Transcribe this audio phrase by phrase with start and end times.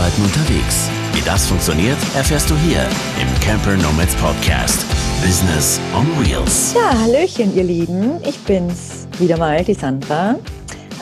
[0.00, 0.88] Arbeiten unterwegs.
[1.12, 2.80] Wie das funktioniert, erfährst du hier
[3.20, 4.86] im Camper Nomads Podcast.
[5.22, 6.74] Business on Wheels.
[6.74, 8.12] Ja, Hallöchen, ihr Lieben.
[8.26, 10.36] Ich bin's wieder mal, die Sandra.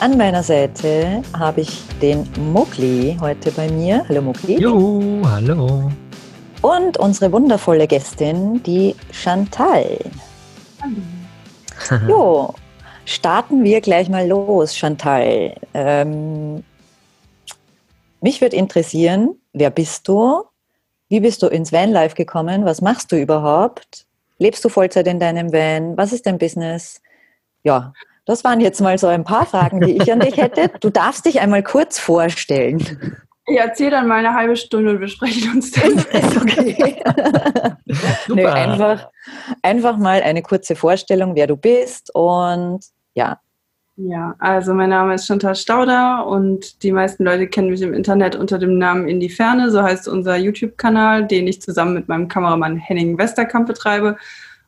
[0.01, 4.03] An meiner Seite habe ich den Mugli heute bei mir.
[4.09, 4.59] Hallo Mugli.
[4.59, 5.89] Jo, hallo.
[6.61, 9.97] Und unsere wundervolle Gästin, die Chantal.
[11.89, 12.09] Hallo.
[12.09, 12.53] Jo,
[13.05, 15.55] starten wir gleich mal los, Chantal.
[15.73, 16.65] Ähm,
[18.21, 20.43] mich würde interessieren, wer bist du?
[21.07, 22.65] Wie bist du ins Vanlife gekommen?
[22.65, 24.05] Was machst du überhaupt?
[24.37, 25.97] Lebst du Vollzeit in deinem Van?
[25.97, 27.01] Was ist dein Business?
[27.63, 27.93] Ja,
[28.25, 30.69] das waren jetzt mal so ein paar Fragen, die ich an dich hätte.
[30.79, 32.79] Du darfst dich einmal kurz vorstellen.
[33.47, 35.93] Ich erzähle dann mal eine halbe Stunde und wir sprechen uns dann.
[35.97, 37.01] Ist okay.
[38.27, 39.09] Nö, einfach,
[39.63, 43.39] einfach mal eine kurze Vorstellung, wer du bist und ja.
[44.01, 48.33] Ja, also mein Name ist Chantal Stauder und die meisten Leute kennen mich im Internet
[48.33, 49.71] unter dem Namen In die Ferne.
[49.71, 54.15] So heißt unser YouTube-Kanal, den ich zusammen mit meinem Kameramann Henning Westerkamp betreibe.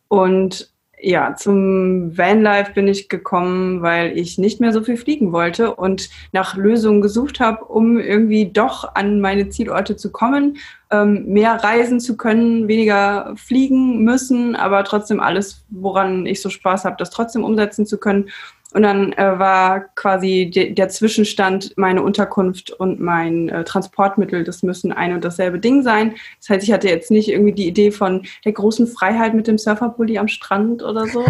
[0.09, 5.75] Und ja, zum Vanlife bin ich gekommen, weil ich nicht mehr so viel fliegen wollte
[5.75, 10.57] und nach Lösungen gesucht habe, um irgendwie doch an meine Zielorte zu kommen,
[10.91, 16.83] ähm, mehr reisen zu können, weniger fliegen müssen, aber trotzdem alles, woran ich so Spaß
[16.83, 18.29] habe, das trotzdem umsetzen zu können.
[18.73, 24.45] Und dann äh, war quasi de der Zwischenstand meine Unterkunft und mein äh, Transportmittel.
[24.45, 26.15] Das müssen ein und dasselbe Ding sein.
[26.39, 29.57] Das heißt, ich hatte jetzt nicht irgendwie die Idee von der großen Freiheit mit dem
[29.57, 31.25] Surferpulli am Strand oder so.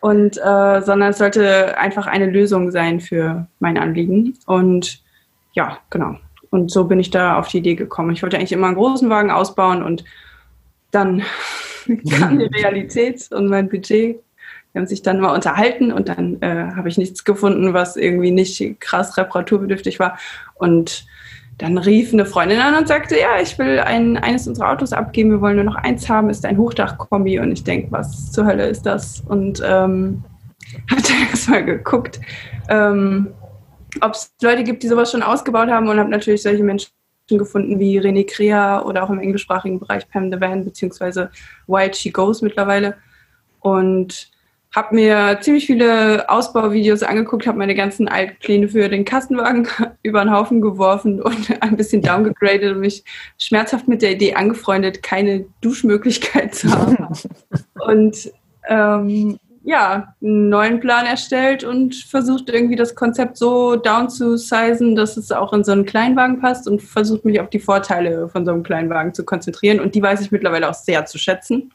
[0.00, 4.38] und äh, sondern es sollte einfach eine Lösung sein für mein Anliegen.
[4.46, 5.02] Und
[5.52, 6.16] ja, genau.
[6.50, 8.12] Und so bin ich da auf die Idee gekommen.
[8.12, 10.04] Ich wollte eigentlich immer einen großen Wagen ausbauen und
[10.92, 11.24] dann
[12.18, 14.20] kam die Realität und mein Budget
[14.72, 18.30] wir haben sich dann mal unterhalten und dann äh, habe ich nichts gefunden, was irgendwie
[18.30, 20.18] nicht krass reparaturbedürftig war.
[20.54, 21.06] Und
[21.58, 25.30] dann rief eine Freundin an und sagte, ja, ich will ein, eines unserer Autos abgeben,
[25.30, 27.38] wir wollen nur noch eins haben, ist ein Hochdachkombi.
[27.38, 29.22] Und ich denke, was zur Hölle ist das?
[29.28, 30.24] Und ähm,
[30.90, 32.20] habe dann erstmal geguckt,
[32.68, 33.28] ähm,
[34.00, 36.90] ob es Leute gibt, die sowas schon ausgebaut haben und habe natürlich solche Menschen
[37.28, 41.30] gefunden wie René Crea oder auch im englischsprachigen Bereich Pam the Van beziehungsweise
[41.66, 42.96] Wild She Goes mittlerweile.
[43.60, 44.31] Und
[44.74, 49.68] habe mir ziemlich viele Ausbauvideos angeguckt, habe meine ganzen Altpläne für den Kastenwagen
[50.02, 53.04] über den Haufen geworfen und ein bisschen downgegradet und mich
[53.38, 57.08] schmerzhaft mit der Idee angefreundet, keine Duschmöglichkeit zu haben.
[57.86, 58.32] und
[58.68, 64.96] ähm, ja, einen neuen Plan erstellt und versucht irgendwie das Konzept so down zu sizen,
[64.96, 68.44] dass es auch in so einen Kleinwagen passt und versucht mich auf die Vorteile von
[68.44, 69.78] so einem Kleinwagen zu konzentrieren.
[69.78, 71.72] Und die weiß ich mittlerweile auch sehr zu schätzen.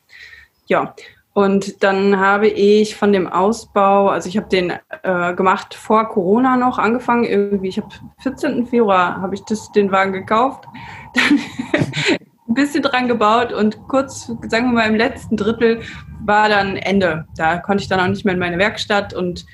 [0.66, 0.96] Ja,
[1.38, 6.58] und dann habe ich von dem Ausbau, also ich habe den äh, gemacht vor Corona
[6.58, 7.90] noch angefangen, irgendwie, ich habe
[8.24, 8.66] 14.
[8.66, 10.64] Februar habe ich das, den Wagen gekauft,
[11.14, 11.40] dann
[12.50, 15.82] ein bisschen dran gebaut und kurz, sagen wir mal im letzten Drittel
[16.26, 17.28] war dann Ende.
[17.36, 19.46] Da konnte ich dann auch nicht mehr in meine Werkstatt und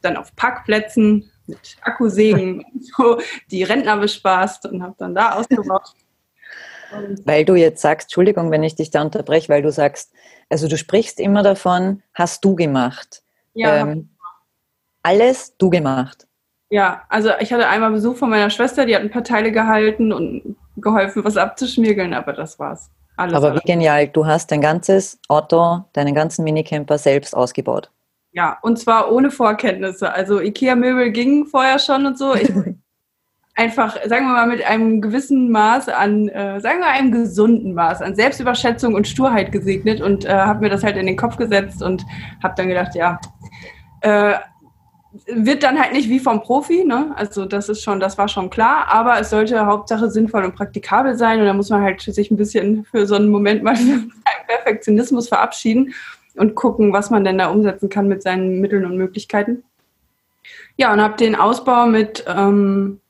[0.00, 2.64] dann auf Parkplätzen mit Akkusägen
[2.96, 3.18] so
[3.50, 5.90] die Rentner bespaßt und habe dann da ausgebaut.
[7.24, 10.12] Weil du jetzt sagst, Entschuldigung, wenn ich dich da unterbreche, weil du sagst,
[10.52, 13.22] also du sprichst immer davon, hast du gemacht.
[13.54, 13.78] Ja.
[13.78, 14.10] Ähm,
[15.02, 16.26] alles du gemacht.
[16.68, 20.12] Ja, also ich hatte einmal Besuch von meiner Schwester, die hat ein paar Teile gehalten
[20.12, 22.90] und geholfen, was abzuschmirgeln, aber das war's.
[23.16, 23.62] Alles aber alles.
[23.62, 27.90] wie genial, du hast dein ganzes Auto, deinen ganzen Minicamper selbst ausgebaut.
[28.32, 30.12] Ja, und zwar ohne Vorkenntnisse.
[30.12, 32.34] Also Ikea-Möbel gingen vorher schon und so.
[32.34, 32.50] Ich
[33.54, 38.00] einfach, sagen wir mal, mit einem gewissen Maß an, äh, sagen wir einem gesunden Maß
[38.02, 41.82] an Selbstüberschätzung und Sturheit gesegnet und äh, habe mir das halt in den Kopf gesetzt
[41.82, 42.04] und
[42.42, 43.20] habe dann gedacht, ja,
[44.00, 44.34] äh,
[45.26, 47.12] wird dann halt nicht wie vom Profi, ne?
[47.16, 51.16] Also das ist schon, das war schon klar, aber es sollte Hauptsache sinnvoll und praktikabel
[51.16, 54.10] sein und da muss man halt sich ein bisschen für so einen Moment mal von
[54.46, 55.92] Perfektionismus verabschieden
[56.36, 59.64] und gucken, was man denn da umsetzen kann mit seinen Mitteln und Möglichkeiten.
[60.76, 63.01] Ja, und habe den Ausbau mit ähm,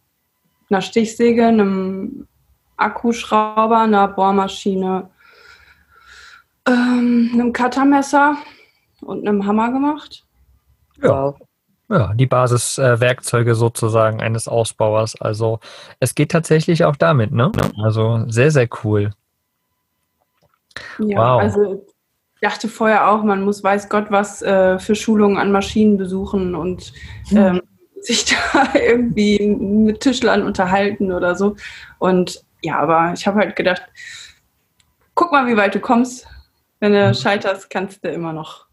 [0.73, 2.27] einer Stichsäge, einem
[2.77, 5.11] Akkuschrauber, einer Bohrmaschine,
[6.67, 8.37] ähm, einem Cuttermesser
[9.03, 10.25] und einem Hammer gemacht.
[11.03, 11.35] Ja.
[11.89, 15.21] Ja, die Basiswerkzeuge äh, sozusagen eines Ausbauers.
[15.21, 15.61] Also
[16.01, 17.53] es geht tatsächlich auch damit, ne?
[17.83, 19.11] Also sehr, sehr cool.
[20.99, 21.43] Ja, wow.
[21.43, 21.85] also
[22.35, 26.55] ich dachte vorher auch, man muss weiß Gott was äh, für Schulungen an Maschinen besuchen
[26.55, 26.95] und
[27.29, 27.37] hm.
[27.37, 27.63] ähm,
[28.03, 31.57] sich da irgendwie mit Tischlern unterhalten oder so.
[31.99, 33.83] Und ja, aber ich habe halt gedacht,
[35.15, 36.27] guck mal, wie weit du kommst.
[36.81, 37.15] Wenn du mhm.
[37.15, 38.67] scheiterst, kannst du immer noch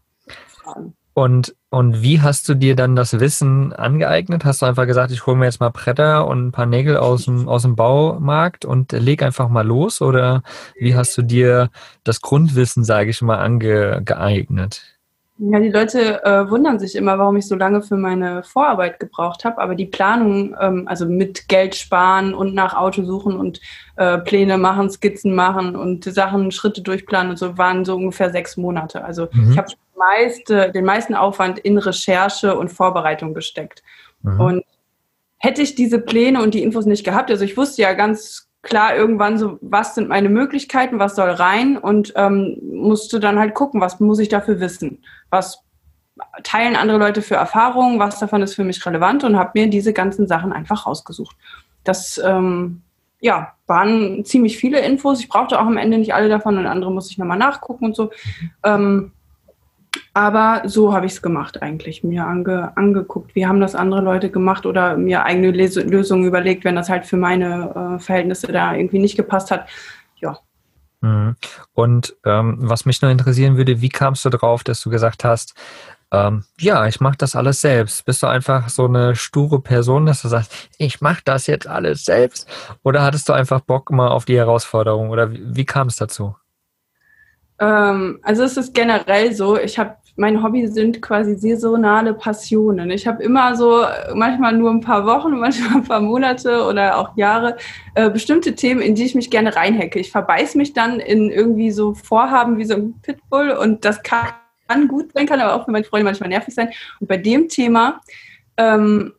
[0.48, 0.94] fragen.
[1.12, 4.44] Und, und wie hast du dir dann das Wissen angeeignet?
[4.44, 7.24] Hast du einfach gesagt, ich hole mir jetzt mal Bretter und ein paar Nägel aus
[7.24, 10.00] dem, aus dem Baumarkt und leg einfach mal los?
[10.00, 10.42] Oder
[10.78, 11.70] wie hast du dir
[12.04, 14.99] das Grundwissen, sage ich mal, angeeignet?
[15.42, 19.46] Ja, die Leute äh, wundern sich immer, warum ich so lange für meine Vorarbeit gebraucht
[19.46, 19.58] habe.
[19.58, 23.58] Aber die Planung, ähm, also mit Geld sparen und nach Auto suchen und
[23.96, 28.58] äh, Pläne machen, Skizzen machen und Sachen, Schritte durchplanen und so, waren so ungefähr sechs
[28.58, 29.02] Monate.
[29.02, 29.52] Also mhm.
[29.52, 33.82] ich habe meiste, den meisten Aufwand in Recherche und Vorbereitung gesteckt.
[34.22, 34.40] Mhm.
[34.40, 34.64] Und
[35.38, 38.94] hätte ich diese Pläne und die Infos nicht gehabt, also ich wusste ja ganz klar
[38.94, 43.80] irgendwann so, was sind meine Möglichkeiten, was soll rein und ähm, musste dann halt gucken,
[43.80, 45.64] was muss ich dafür wissen, was
[46.42, 49.92] teilen andere Leute für Erfahrungen, was davon ist für mich relevant und habe mir diese
[49.92, 51.36] ganzen Sachen einfach rausgesucht.
[51.84, 52.82] Das ähm,
[53.20, 55.20] ja, waren ziemlich viele Infos.
[55.20, 57.96] Ich brauchte auch am Ende nicht alle davon und andere muss ich nochmal nachgucken und
[57.96, 58.10] so.
[58.64, 59.12] Ähm,
[60.14, 64.30] aber so habe ich es gemacht eigentlich, mir ange, angeguckt, wie haben das andere Leute
[64.30, 68.74] gemacht oder mir eigene Les Lösungen überlegt, wenn das halt für meine äh, Verhältnisse da
[68.74, 69.68] irgendwie nicht gepasst hat.
[71.00, 71.36] Mhm.
[71.72, 75.54] Und ähm, was mich noch interessieren würde, wie kamst du drauf, dass du gesagt hast,
[76.12, 78.04] ähm, ja, ich mache das alles selbst.
[78.04, 82.04] Bist du einfach so eine sture Person, dass du sagst, ich mache das jetzt alles
[82.04, 82.48] selbst?
[82.82, 85.10] Oder hattest du einfach Bock mal auf die Herausforderung?
[85.10, 86.34] Oder wie, wie kam es dazu?
[87.60, 92.90] Ähm, also es ist generell so, ich habe mein Hobby sind quasi saisonale Passionen.
[92.90, 97.16] Ich habe immer so, manchmal nur ein paar Wochen, manchmal ein paar Monate oder auch
[97.16, 97.56] Jahre,
[97.94, 99.98] äh, bestimmte Themen, in die ich mich gerne reinhacke.
[99.98, 104.88] Ich verbeiß mich dann in irgendwie so Vorhaben wie so ein Pitbull und das kann
[104.88, 106.68] gut sein, kann aber auch für meine Freunde manchmal nervig sein.
[107.00, 108.02] Und bei dem Thema
[108.58, 109.14] ähm,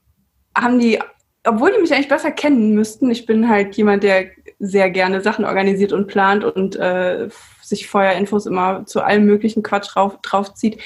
[0.55, 0.99] haben die,
[1.43, 4.27] obwohl die mich eigentlich besser kennen müssten, ich bin halt jemand, der
[4.61, 7.29] sehr gerne Sachen organisiert und plant und äh,
[7.61, 10.77] sich vorher Infos immer zu allem möglichen Quatsch drauf, drauf zieht,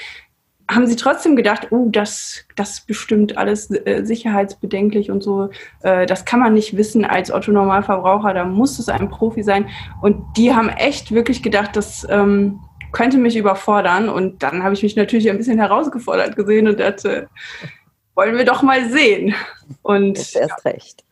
[0.71, 5.49] haben sie trotzdem gedacht, oh, das, das ist bestimmt alles äh, sicherheitsbedenklich und so.
[5.83, 9.69] Äh, das kann man nicht wissen als Otto-Normalverbraucher, da muss es ein Profi sein.
[10.01, 12.61] Und die haben echt wirklich gedacht, das ähm,
[12.93, 14.09] könnte mich überfordern.
[14.09, 17.27] Und dann habe ich mich natürlich ein bisschen herausgefordert gesehen und dachte,
[18.15, 19.35] wollen wir doch mal sehen.
[19.83, 21.03] Und erst recht.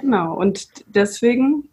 [0.00, 1.68] Genau, und deswegen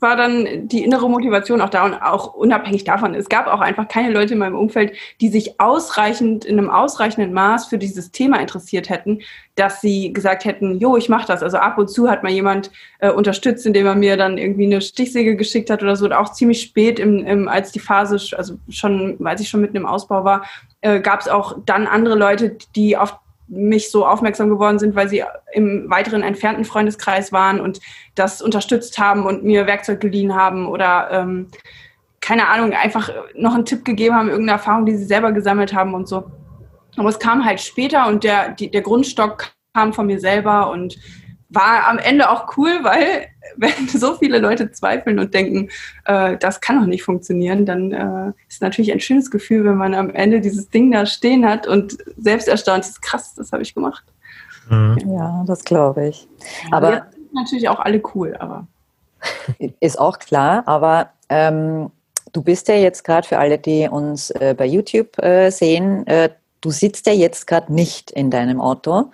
[0.00, 3.14] war dann die innere Motivation auch da und auch unabhängig davon.
[3.14, 7.32] Es gab auch einfach keine Leute in meinem Umfeld, die sich ausreichend, in einem ausreichenden
[7.32, 9.20] Maß für dieses Thema interessiert hätten,
[9.54, 11.42] dass sie gesagt hätten, jo, ich mache das.
[11.42, 14.80] Also ab und zu hat mal jemand äh, unterstützt, indem er mir dann irgendwie eine
[14.80, 16.04] Stichsäge geschickt hat oder so.
[16.06, 19.76] Und auch ziemlich spät, im, im, als die Phase, also schon, als ich schon mitten
[19.76, 20.44] im Ausbau war,
[20.80, 25.08] äh, gab es auch dann andere Leute, die auf mich so aufmerksam geworden sind, weil
[25.08, 27.80] sie im weiteren entfernten Freundeskreis waren und
[28.14, 31.48] das unterstützt haben und mir Werkzeug geliehen haben oder ähm,
[32.20, 35.92] keine Ahnung, einfach noch einen Tipp gegeben haben, irgendeine Erfahrung, die sie selber gesammelt haben
[35.92, 36.24] und so.
[36.96, 40.96] Aber es kam halt später und der, die, der Grundstock kam von mir selber und
[41.54, 45.68] war am Ende auch cool, weil wenn so viele Leute zweifeln und denken,
[46.04, 49.94] äh, das kann doch nicht funktionieren, dann äh, ist natürlich ein schönes Gefühl, wenn man
[49.94, 53.74] am Ende dieses Ding da stehen hat und selbst erstaunt ist, krass, das habe ich
[53.74, 54.04] gemacht.
[54.68, 54.98] Mhm.
[55.06, 56.28] Ja, das glaube ich.
[56.70, 58.66] Aber ja, natürlich auch alle cool, aber
[59.80, 60.62] ist auch klar.
[60.66, 61.90] Aber ähm,
[62.32, 66.30] du bist ja jetzt gerade für alle, die uns äh, bei YouTube äh, sehen, äh,
[66.64, 69.10] du sitzt ja jetzt gerade nicht in deinem Auto.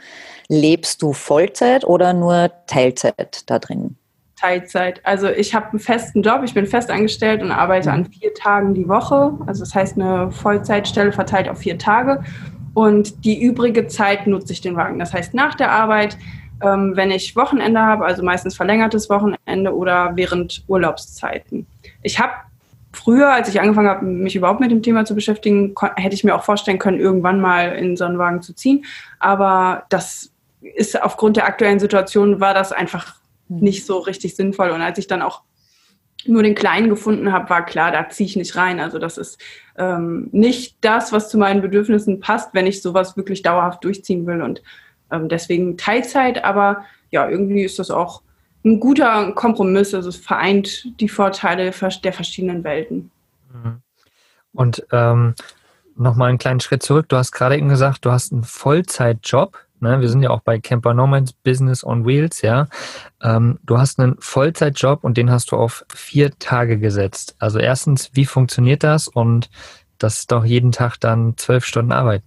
[0.49, 3.97] Lebst du Vollzeit oder nur Teilzeit da drin?
[4.41, 5.01] Teilzeit.
[5.05, 8.75] Also ich habe einen festen Job, ich bin fest angestellt und arbeite an vier Tagen
[8.75, 9.37] die Woche.
[9.47, 12.25] Also das heißt eine Vollzeitstelle verteilt auf vier Tage.
[12.73, 14.99] Und die übrige Zeit nutze ich den Wagen.
[14.99, 16.17] Das heißt nach der Arbeit,
[16.63, 21.67] ähm, wenn ich Wochenende habe, also meistens verlängertes Wochenende oder während Urlaubszeiten.
[22.03, 22.33] Ich habe
[22.93, 26.35] früher, als ich angefangen habe, mich überhaupt mit dem Thema zu beschäftigen, hätte ich mir
[26.35, 28.85] auch vorstellen können, irgendwann mal in so einen Wagen zu ziehen.
[29.19, 33.15] Aber das ist aufgrund der aktuellen Situation war das einfach
[33.49, 33.59] hm.
[33.61, 34.71] nicht so richtig sinnvoll.
[34.71, 35.43] Und als ich dann auch
[36.27, 38.81] nur den Kleinen gefunden habe, war klar, da ziehe ich nicht rein.
[38.81, 39.41] Also das ist
[39.79, 44.43] ähm, nicht das, was zu meinen Bedürfnissen passt, wenn ich sowas wirklich dauerhaft durchziehen will.
[44.43, 44.63] Und
[45.11, 48.23] ähm, deswegen Teilzeit, aber ja, irgendwie ist das auch
[48.65, 49.95] ein guter Kompromiss.
[49.95, 51.73] Also es vereint die Vorteile
[52.05, 53.11] der verschiedenen Welten.
[53.53, 53.83] Mhm.
[54.53, 55.35] Und ähm,
[55.97, 57.09] nochmal einen kleinen Schritt zurück.
[57.09, 59.59] Du hast gerade eben gesagt, du hast einen Vollzeitjob.
[59.81, 60.01] Ne?
[60.01, 62.69] Wir sind ja auch bei Camper Nomads Business on Wheels, ja.
[63.23, 67.37] Ähm, du hast einen Vollzeitjob und den hast du auf vier Tage gesetzt.
[67.39, 69.09] Also erstens, wie funktioniert das?
[69.09, 69.51] Und
[69.99, 72.23] das ist doch jeden Tag dann zwölf Stunden Arbeit.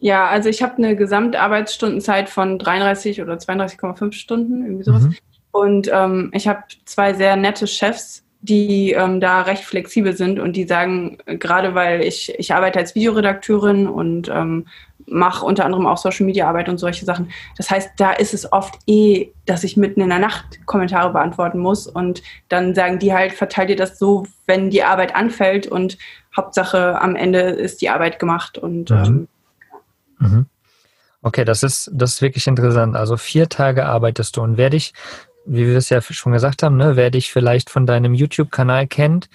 [0.00, 5.04] Ja, also ich habe eine Gesamtarbeitsstundenzeit von 33 oder 32,5 Stunden, irgendwie sowas.
[5.04, 5.16] Mhm.
[5.50, 10.54] Und ähm, ich habe zwei sehr nette Chefs, die ähm, da recht flexibel sind und
[10.54, 14.66] die sagen, äh, gerade weil ich, ich arbeite als Videoredakteurin und ähm,
[15.06, 17.30] mache unter anderem auch Social Media Arbeit und solche Sachen.
[17.56, 21.58] Das heißt, da ist es oft eh, dass ich mitten in der Nacht Kommentare beantworten
[21.58, 25.98] muss und dann sagen die halt, verteilt ihr das so, wenn die Arbeit anfällt und
[26.36, 28.96] Hauptsache am Ende ist die Arbeit gemacht und mhm.
[28.96, 29.28] Ähm,
[30.18, 30.46] mhm.
[31.20, 32.94] Okay, das ist, das ist wirklich interessant.
[32.94, 34.94] Also vier Tage arbeitest du und werde ich
[35.48, 39.28] wie wir es ja schon gesagt haben, ne, wer dich vielleicht von deinem YouTube-Kanal kennt,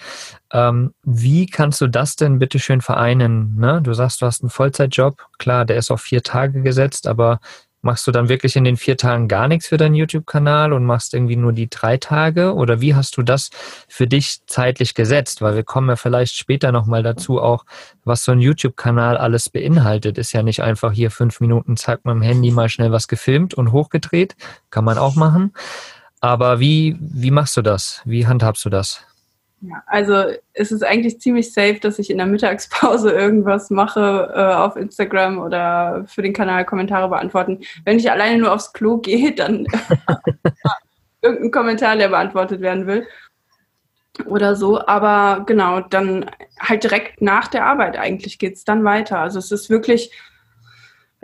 [0.52, 3.56] ähm, wie kannst du das denn bitte schön vereinen?
[3.56, 3.80] Ne?
[3.82, 7.40] Du sagst, du hast einen Vollzeitjob, klar, der ist auf vier Tage gesetzt, aber
[7.84, 11.14] machst du dann wirklich in den vier Tagen gar nichts für deinen YouTube-Kanal und machst
[11.14, 12.54] irgendwie nur die drei Tage?
[12.54, 13.50] Oder wie hast du das
[13.88, 15.42] für dich zeitlich gesetzt?
[15.42, 17.64] Weil wir kommen ja vielleicht später nochmal dazu auch,
[18.04, 20.18] was so ein YouTube-Kanal alles beinhaltet.
[20.18, 23.54] Ist ja nicht einfach hier fünf Minuten, zack, mit dem Handy mal schnell was gefilmt
[23.54, 24.34] und hochgedreht.
[24.70, 25.52] Kann man auch machen.
[26.20, 28.00] Aber wie, wie machst du das?
[28.04, 29.04] Wie handhabst du das?
[29.66, 34.54] Ja, also es ist eigentlich ziemlich safe, dass ich in der Mittagspause irgendwas mache äh,
[34.54, 37.60] auf Instagram oder für den Kanal Kommentare beantworten.
[37.84, 39.66] Wenn ich alleine nur aufs Klo gehe, dann
[41.22, 43.06] irgendein Kommentar, der beantwortet werden will
[44.26, 44.86] oder so.
[44.86, 46.30] Aber genau, dann
[46.60, 49.20] halt direkt nach der Arbeit eigentlich geht es dann weiter.
[49.20, 50.10] Also es ist wirklich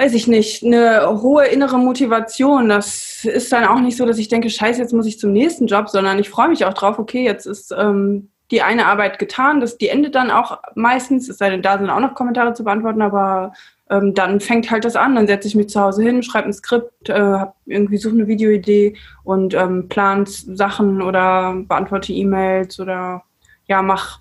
[0.01, 2.71] weiß ich nicht, eine hohe innere Motivation.
[2.71, 5.67] Das ist dann auch nicht so, dass ich denke, scheiße, jetzt muss ich zum nächsten
[5.67, 9.61] Job, sondern ich freue mich auch drauf, okay, jetzt ist ähm, die eine Arbeit getan,
[9.61, 12.65] das, die endet dann auch meistens, es sei denn, da sind auch noch Kommentare zu
[12.65, 13.53] beantworten, aber
[13.89, 16.53] ähm, dann fängt halt das an, dann setze ich mich zu Hause hin, schreibe ein
[16.53, 23.23] Skript, äh, hab irgendwie suche eine Videoidee und ähm, plant Sachen oder beantworte E-Mails oder
[23.67, 24.21] ja, mach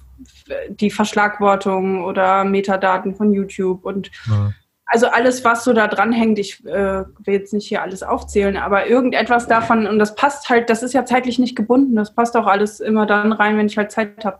[0.70, 4.52] die Verschlagwortung oder Metadaten von YouTube und ja
[4.92, 8.88] also alles, was so da dranhängt, ich äh, will jetzt nicht hier alles aufzählen, aber
[8.88, 12.48] irgendetwas davon, und das passt halt, das ist ja zeitlich nicht gebunden, das passt auch
[12.48, 14.40] alles immer dann rein, wenn ich halt Zeit habe.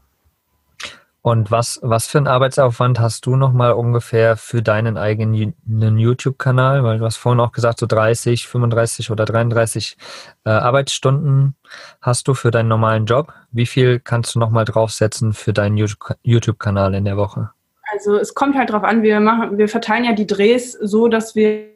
[1.22, 6.84] Und was, was für einen Arbeitsaufwand hast du nochmal ungefähr für deinen eigenen YouTube-Kanal?
[6.84, 9.98] Weil du hast vorhin auch gesagt, so 30, 35 oder 33
[10.46, 11.56] äh, Arbeitsstunden
[12.02, 13.34] hast du für deinen normalen Job.
[13.52, 17.52] Wie viel kannst du nochmal draufsetzen für deinen YouTube-Kanal in der Woche?
[17.92, 21.36] Also es kommt halt drauf an, wir machen, wir verteilen ja die Drehs so, dass
[21.36, 21.70] wir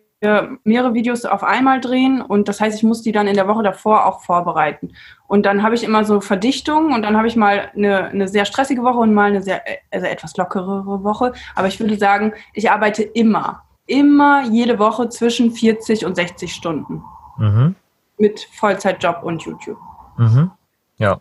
[0.63, 3.63] mehrere Videos auf einmal drehen und das heißt, ich muss die dann in der Woche
[3.63, 4.93] davor auch vorbereiten.
[5.27, 8.45] Und dann habe ich immer so Verdichtungen und dann habe ich mal eine, eine sehr
[8.45, 11.33] stressige Woche und mal eine sehr, also etwas lockerere Woche.
[11.55, 17.03] Aber ich würde sagen, ich arbeite immer, immer jede Woche zwischen 40 und 60 Stunden.
[17.37, 17.75] Mhm.
[18.17, 19.79] Mit Vollzeitjob und YouTube.
[20.17, 20.51] Mhm.
[20.97, 21.19] Ja,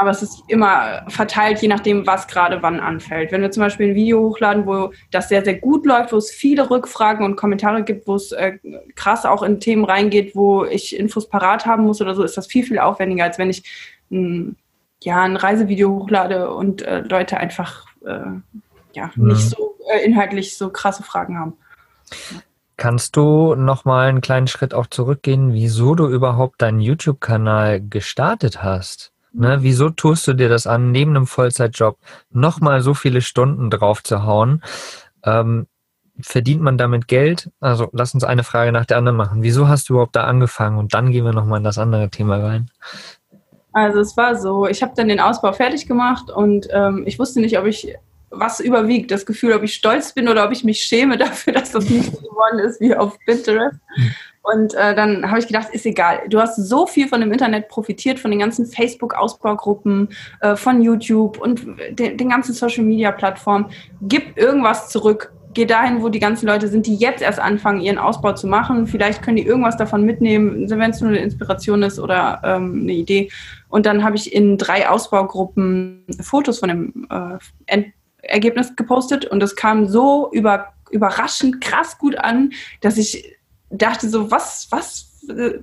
[0.00, 3.32] aber es ist immer verteilt, je nachdem, was gerade wann anfällt.
[3.32, 6.30] Wenn wir zum Beispiel ein Video hochladen, wo das sehr, sehr gut läuft, wo es
[6.30, 8.58] viele Rückfragen und Kommentare gibt, wo es äh,
[8.94, 12.46] krass auch in Themen reingeht, wo ich Infos parat haben muss oder so, ist das
[12.46, 13.64] viel, viel aufwendiger, als wenn ich
[14.12, 14.54] ein,
[15.02, 18.20] ja, ein Reisevideo hochlade und äh, Leute einfach äh,
[18.92, 19.26] ja, mhm.
[19.26, 21.54] nicht so äh, inhaltlich so krasse Fragen haben.
[22.76, 28.62] Kannst du noch mal einen kleinen Schritt auch zurückgehen, wieso du überhaupt deinen YouTube-Kanal gestartet
[28.62, 29.10] hast?
[29.38, 31.96] Ne, wieso tust du dir das an, neben einem Vollzeitjob
[32.30, 34.64] nochmal so viele Stunden drauf zu hauen?
[35.22, 35.68] Ähm,
[36.20, 37.48] verdient man damit Geld?
[37.60, 39.44] Also lass uns eine Frage nach der anderen machen.
[39.44, 40.76] Wieso hast du überhaupt da angefangen?
[40.76, 42.68] Und dann gehen wir nochmal in das andere Thema rein.
[43.72, 47.40] Also es war so, ich habe dann den Ausbau fertig gemacht und ähm, ich wusste
[47.40, 47.94] nicht, ob ich
[48.30, 51.70] was überwiegt, das Gefühl, ob ich stolz bin oder ob ich mich schäme dafür, dass
[51.70, 53.78] das nicht so geworden ist wie auf Pinterest.
[54.52, 56.20] Und äh, dann habe ich gedacht, ist egal.
[56.28, 60.08] Du hast so viel von dem Internet profitiert, von den ganzen Facebook-Ausbaugruppen,
[60.40, 63.66] äh, von YouTube und de den ganzen Social-Media-Plattformen.
[64.02, 65.32] Gib irgendwas zurück.
[65.54, 68.86] Geh dahin, wo die ganzen Leute sind, die jetzt erst anfangen, ihren Ausbau zu machen.
[68.86, 72.92] Vielleicht können die irgendwas davon mitnehmen, wenn es nur eine Inspiration ist oder ähm, eine
[72.92, 73.30] Idee.
[73.68, 77.82] Und dann habe ich in drei Ausbaugruppen Fotos von dem äh,
[78.22, 82.50] Ergebnis gepostet und das kam so über, überraschend krass gut an,
[82.80, 83.37] dass ich
[83.70, 85.08] dachte so, was, was,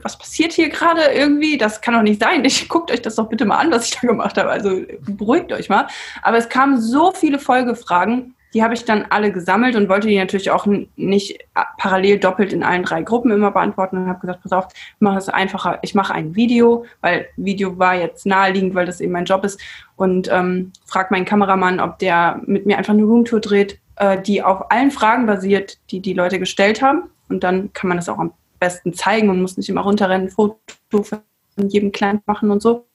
[0.02, 1.58] was passiert hier gerade irgendwie?
[1.58, 2.46] Das kann doch nicht sein.
[2.46, 4.50] Ich guckt euch das doch bitte mal an, was ich da gemacht habe.
[4.50, 5.88] Also beruhigt euch mal.
[6.22, 10.18] Aber es kamen so viele Folgefragen, die habe ich dann alle gesammelt und wollte die
[10.18, 11.40] natürlich auch nicht
[11.78, 15.18] parallel doppelt in allen drei Gruppen immer beantworten und habe gesagt, pass auf, ich mache
[15.18, 15.80] es einfacher.
[15.82, 19.60] Ich mache ein Video, weil Video war jetzt naheliegend, weil das eben mein Job ist
[19.98, 24.42] und ähm, frage meinen Kameramann, ob der mit mir einfach eine Roomtour dreht, äh, die
[24.42, 28.20] auf allen Fragen basiert, die die Leute gestellt haben und dann kann man das auch
[28.20, 30.58] am besten zeigen und muss nicht immer runterrennen, Foto
[31.04, 31.22] von
[31.68, 32.86] jedem Client machen und so.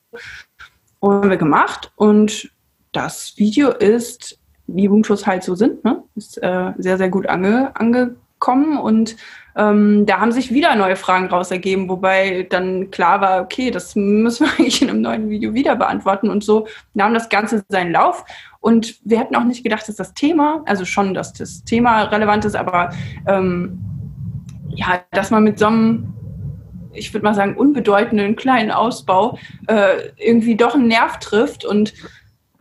[1.00, 2.50] Und haben wir gemacht und
[2.92, 6.02] das Video ist, wie Ubuntu's halt so sind, ne?
[6.14, 9.16] ist äh, sehr, sehr gut ange, ange, kommen und
[9.54, 13.94] ähm, da haben sich wieder neue Fragen raus ergeben, wobei dann klar war, okay, das
[13.94, 17.92] müssen wir eigentlich in einem neuen Video wieder beantworten und so nahm das Ganze seinen
[17.92, 18.25] Lauf
[18.60, 22.44] und wir hätten auch nicht gedacht, dass das Thema, also schon, dass das Thema relevant
[22.44, 22.90] ist, aber
[23.28, 23.78] ähm,
[24.70, 26.14] ja, dass man mit so einem
[26.92, 31.64] ich würde mal sagen, unbedeutenden kleinen Ausbau äh, irgendwie doch einen Nerv trifft.
[31.64, 31.94] Und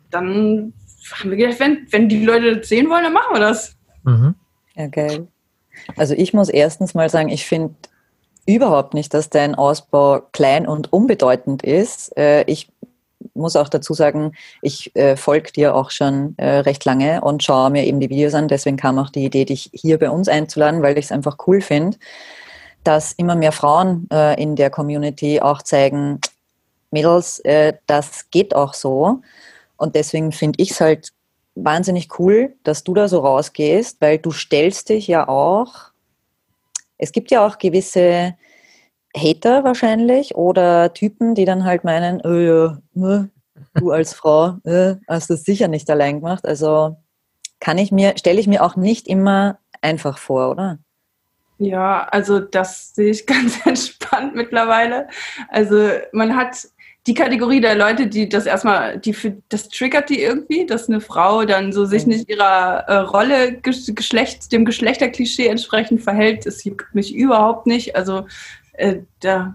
[0.10, 0.74] dann
[1.12, 3.76] haben wir gedacht, wenn, wenn die Leute das sehen wollen, dann machen wir das.
[4.04, 4.36] Mhm.
[4.76, 5.28] Ja, geil.
[5.96, 7.76] Also ich muss erstens mal sagen, ich finde
[8.46, 12.16] überhaupt nicht, dass dein Ausbau klein und unbedeutend ist.
[12.18, 12.70] Äh, ich
[13.34, 17.70] muss auch dazu sagen, ich äh, folge dir auch schon äh, recht lange und schaue
[17.70, 18.48] mir eben die Videos an.
[18.48, 21.62] Deswegen kam auch die Idee, dich hier bei uns einzuladen, weil ich es einfach cool
[21.62, 21.98] finde,
[22.84, 26.20] dass immer mehr Frauen äh, in der Community auch zeigen,
[26.92, 29.22] Mädels, äh, das geht auch so.
[29.78, 31.10] Und deswegen finde ich es halt
[31.56, 35.92] wahnsinnig cool, dass du da so rausgehst, weil du stellst dich ja auch,
[36.98, 38.36] es gibt ja auch gewisse
[39.16, 43.30] Hater wahrscheinlich oder Typen, die dann halt meinen, ja, ne,
[43.76, 46.46] du als Frau äh, hast das sicher nicht allein gemacht.
[46.46, 46.98] Also
[47.60, 50.80] kann ich mir, stelle ich mir auch nicht immer einfach vor, oder?
[51.58, 55.08] Ja, also das sehe ich ganz entspannt mittlerweile.
[55.50, 56.68] Also man hat
[57.08, 61.02] die Kategorie der Leute, die das erstmal, die für das triggert die irgendwie, dass eine
[61.02, 66.94] Frau dann so sich nicht ihrer äh, Rolle Geschlecht, dem Geschlechterklischee entsprechend verhält, das juckt
[66.94, 67.96] mich überhaupt nicht.
[67.96, 68.28] Also
[68.80, 69.54] äh, da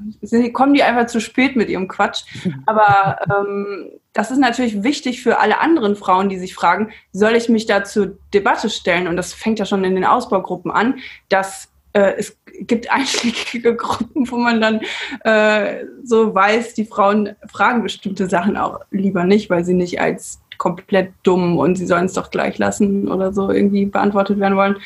[0.53, 2.25] kommen die einfach zu spät mit ihrem Quatsch.
[2.67, 7.49] Aber ähm, das ist natürlich wichtig für alle anderen Frauen, die sich fragen, soll ich
[7.49, 9.09] mich da zur Debatte stellen?
[9.09, 14.31] Und das fängt ja schon in den Ausbaugruppen an, dass äh, es gibt einschlägige Gruppen,
[14.31, 14.81] wo man dann
[15.25, 20.41] äh, so weiß, die Frauen fragen bestimmte Sachen auch lieber nicht, weil sie nicht als
[20.59, 24.77] komplett dumm und sie sollen es doch gleich lassen oder so irgendwie beantwortet werden wollen.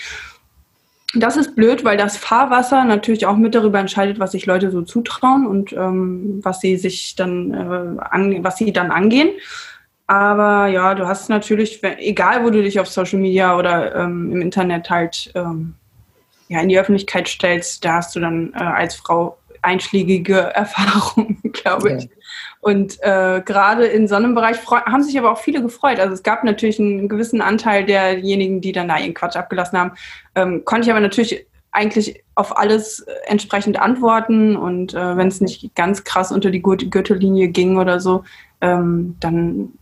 [1.14, 4.82] Das ist blöd, weil das Fahrwasser natürlich auch mit darüber entscheidet, was sich Leute so
[4.82, 9.30] zutrauen und ähm, was sie sich dann, äh, an, was sie dann angehen.
[10.06, 14.42] Aber ja, du hast natürlich, egal wo du dich auf Social Media oder ähm, im
[14.42, 15.74] Internet halt ähm,
[16.48, 21.92] ja, in die Öffentlichkeit stellst, da hast du dann äh, als Frau einschlägige Erfahrungen, glaube
[21.92, 22.04] ich.
[22.04, 22.10] Ja.
[22.60, 26.00] Und äh, gerade in so einem Bereich haben sich aber auch viele gefreut.
[26.00, 29.92] Also es gab natürlich einen gewissen Anteil derjenigen, die dann da ihren Quatsch abgelassen haben.
[30.34, 35.74] Ähm, konnte ich aber natürlich eigentlich auf alles entsprechend antworten und äh, wenn es nicht
[35.74, 38.24] ganz krass unter die Gürtellinie ging oder so,
[38.60, 39.72] ähm, dann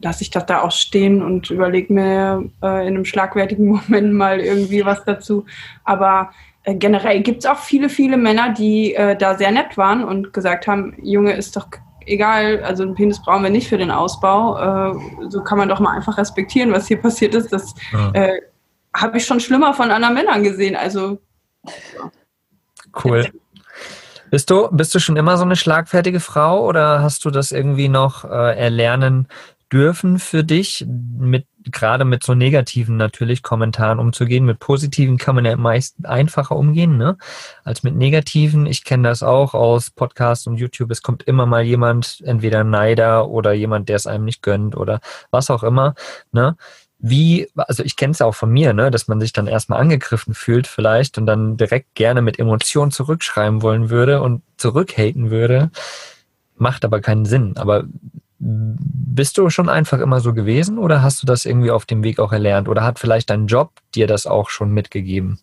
[0.00, 4.40] lasse ich das da auch stehen und überlege mir äh, in einem schlagwertigen Moment mal
[4.40, 5.46] irgendwie was dazu.
[5.84, 10.02] Aber äh, generell gibt es auch viele, viele Männer, die äh, da sehr nett waren
[10.04, 11.68] und gesagt haben, Junge, ist doch
[12.06, 14.92] egal, also einen Penis brauchen wir nicht für den Ausbau.
[14.92, 17.52] Äh, so kann man doch mal einfach respektieren, was hier passiert ist.
[17.52, 18.10] Das ja.
[18.12, 18.40] Äh,
[18.94, 20.74] habe ich schon schlimmer von anderen Männern gesehen.
[20.76, 21.18] Also
[23.04, 23.30] Cool.
[24.30, 27.88] Bist du, bist du schon immer so eine schlagfertige Frau oder hast du das irgendwie
[27.88, 29.28] noch äh, erlernen
[29.72, 34.44] dürfen für dich, mit, gerade mit so negativen natürlich Kommentaren umzugehen.
[34.44, 37.16] Mit positiven kann man ja meist einfacher umgehen, ne?
[37.64, 38.66] Als mit negativen.
[38.66, 40.90] Ich kenne das auch aus Podcasts und YouTube.
[40.90, 45.00] Es kommt immer mal jemand, entweder Neider oder jemand, der es einem nicht gönnt oder
[45.30, 45.94] was auch immer,
[46.32, 46.56] ne?
[46.98, 49.80] Wie, also ich kenne es ja auch von mir, ne, dass man sich dann erstmal
[49.80, 55.70] angegriffen fühlt vielleicht und dann direkt gerne mit Emotionen zurückschreiben wollen würde und zurückhaten würde.
[56.56, 57.54] Macht aber keinen Sinn.
[57.58, 57.84] Aber
[58.38, 62.18] bist du schon einfach immer so gewesen oder hast du das irgendwie auf dem Weg
[62.18, 62.68] auch erlernt?
[62.68, 65.38] Oder hat vielleicht dein Job dir das auch schon mitgegeben?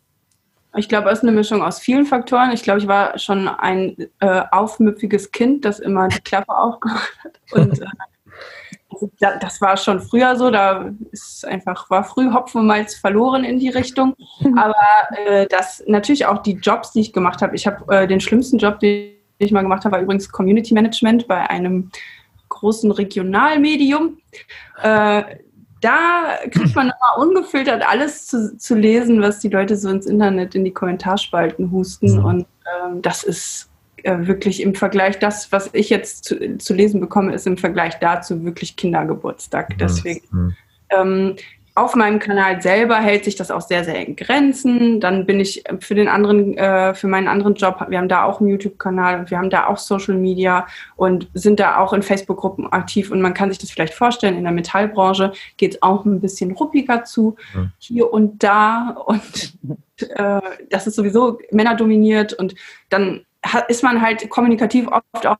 [0.75, 2.51] Ich glaube, es ist eine Mischung aus vielen Faktoren.
[2.51, 7.39] Ich glaube, ich war schon ein äh, aufmüpfiges Kind, das immer die Klappe aufgemacht hat.
[7.51, 7.85] Und äh,
[8.89, 10.49] also, das war schon früher so.
[10.49, 14.15] Da ist einfach, war früh Hopfen und Malz verloren in die Richtung.
[14.55, 14.75] Aber
[15.25, 17.55] äh, das natürlich auch die Jobs, die ich gemacht habe.
[17.55, 21.27] Ich habe äh, den schlimmsten Job, den ich mal gemacht habe, war übrigens Community Management
[21.27, 21.91] bei einem
[22.53, 24.17] großen Regionalmedium.
[24.81, 25.23] Äh,
[25.81, 30.55] da kriegt man immer ungefiltert alles zu, zu, lesen, was die Leute so ins Internet
[30.55, 32.19] in die Kommentarspalten husten.
[32.19, 32.25] Mhm.
[32.25, 32.45] Und
[32.85, 33.69] ähm, das ist
[34.03, 37.95] äh, wirklich im Vergleich, das, was ich jetzt zu, zu, lesen bekomme, ist im Vergleich
[37.99, 39.71] dazu wirklich Kindergeburtstag.
[39.71, 39.77] Mhm.
[39.77, 40.21] Deswegen.
[40.31, 40.55] Mhm.
[40.89, 41.35] Ähm,
[41.75, 44.99] auf meinem Kanal selber hält sich das auch sehr, sehr in Grenzen.
[44.99, 48.39] Dann bin ich für den anderen, äh, für meinen anderen Job, wir haben da auch
[48.39, 52.71] einen YouTube-Kanal und wir haben da auch Social Media und sind da auch in Facebook-Gruppen
[52.71, 53.09] aktiv.
[53.09, 56.51] Und man kann sich das vielleicht vorstellen, in der Metallbranche geht es auch ein bisschen
[56.51, 57.71] ruppiger zu, mhm.
[57.79, 58.95] hier und da.
[59.07, 59.57] Und
[59.99, 62.33] äh, das ist sowieso männerdominiert.
[62.33, 62.53] Und
[62.89, 63.25] dann
[63.67, 65.37] ist man halt kommunikativ oft auch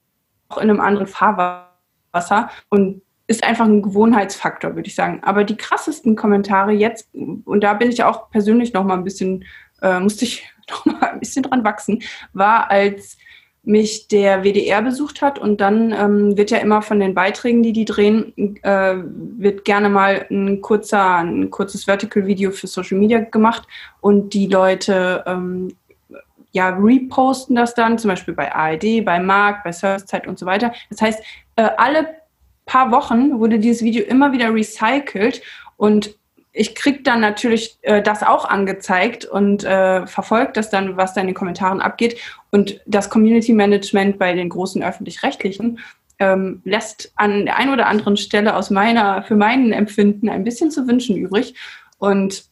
[0.56, 2.50] in einem anderen Fahrwasser.
[2.70, 5.22] Und ist einfach ein Gewohnheitsfaktor, würde ich sagen.
[5.24, 9.46] Aber die krassesten Kommentare jetzt, und da bin ich auch persönlich noch mal ein bisschen
[9.84, 13.18] äh, musste ich noch mal ein bisschen dran wachsen, war, als
[13.66, 17.72] mich der WDR besucht hat und dann ähm, wird ja immer von den Beiträgen, die
[17.72, 23.66] die drehen, äh, wird gerne mal ein kurzer, ein kurzes Vertical-Video für Social Media gemacht
[24.02, 25.78] und die Leute ähm,
[26.52, 30.74] ja reposten das dann, zum Beispiel bei ARD, bei Markt, bei Servicezeit und so weiter.
[30.90, 31.24] Das heißt,
[31.56, 32.23] äh, alle
[32.66, 35.42] paar Wochen wurde dieses Video immer wieder recycelt
[35.78, 36.16] und
[36.54, 41.22] ich kriege dann natürlich äh, das auch angezeigt und äh, verfolgt das dann, was da
[41.22, 42.20] in den Kommentaren abgeht.
[42.52, 45.80] Und das Community Management bei den großen öffentlich-rechtlichen
[46.20, 50.70] ähm, lässt an der einen oder anderen Stelle aus meiner, für meinen Empfinden ein bisschen
[50.70, 51.56] zu wünschen übrig.
[51.98, 52.46] Und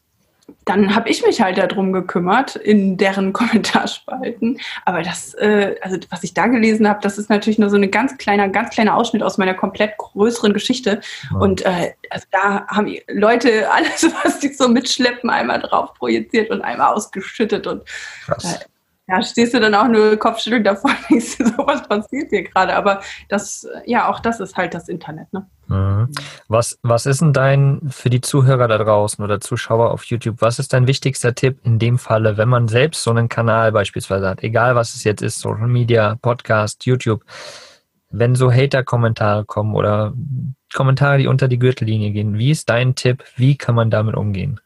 [0.65, 4.59] dann habe ich mich halt darum gekümmert in deren Kommentarspalten.
[4.85, 7.91] Aber das, äh, also was ich da gelesen habe, das ist natürlich nur so ein
[7.91, 11.01] ganz kleiner, ganz kleiner Ausschnitt aus meiner komplett größeren Geschichte.
[11.31, 11.37] Ja.
[11.37, 16.61] Und äh, also da haben Leute alles, was die so mitschleppen, einmal drauf projiziert und
[16.61, 17.67] einmal ausgeschüttet.
[17.67, 17.83] Und.
[18.27, 18.70] Äh,
[19.11, 22.73] ja, stehst du dann auch nur kopfschüttelnd davor und denkst dir, sowas passiert hier gerade.
[22.73, 25.31] Aber das, ja, auch das ist halt das Internet.
[25.33, 25.45] Ne?
[25.67, 26.09] Mhm.
[26.47, 30.59] Was, was ist denn dein, für die Zuhörer da draußen oder Zuschauer auf YouTube, was
[30.59, 34.43] ist dein wichtigster Tipp in dem Falle, wenn man selbst so einen Kanal beispielsweise hat,
[34.43, 37.25] egal was es jetzt ist, Social Media, Podcast, YouTube,
[38.11, 40.13] wenn so Hater-Kommentare kommen oder
[40.73, 44.61] Kommentare, die unter die Gürtellinie gehen, wie ist dein Tipp, wie kann man damit umgehen?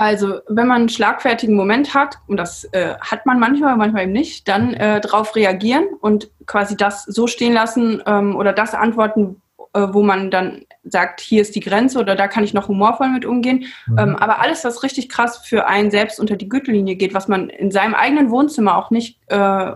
[0.00, 4.12] Also, wenn man einen schlagfertigen Moment hat, und das äh, hat man manchmal, manchmal eben
[4.12, 9.42] nicht, dann äh, darauf reagieren und quasi das so stehen lassen ähm, oder das antworten,
[9.74, 13.08] äh, wo man dann sagt, hier ist die Grenze oder da kann ich noch humorvoll
[13.08, 13.64] mit umgehen.
[13.88, 13.98] Mhm.
[13.98, 17.50] Ähm, aber alles, was richtig krass für einen selbst unter die Gürtellinie geht, was man
[17.50, 19.72] in seinem eigenen Wohnzimmer auch nicht äh,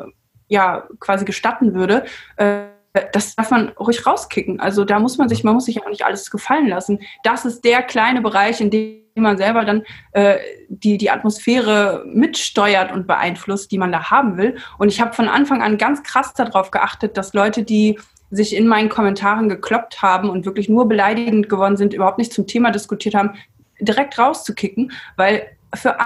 [0.46, 2.04] ja quasi gestatten würde,
[2.37, 2.66] äh,
[3.12, 4.61] das darf man ruhig rauskicken.
[4.61, 7.00] Also da muss man sich, man muss sich auch nicht alles gefallen lassen.
[7.24, 12.92] Das ist der kleine Bereich, in dem man selber dann äh, die, die Atmosphäre mitsteuert
[12.92, 14.57] und beeinflusst, die man da haben will.
[14.78, 17.98] Und ich habe von Anfang an ganz krass darauf geachtet, dass Leute, die
[18.31, 22.46] sich in meinen Kommentaren gekloppt haben und wirklich nur beleidigend geworden sind, überhaupt nicht zum
[22.46, 23.35] Thema diskutiert haben,
[23.81, 25.96] direkt rauszukicken, weil für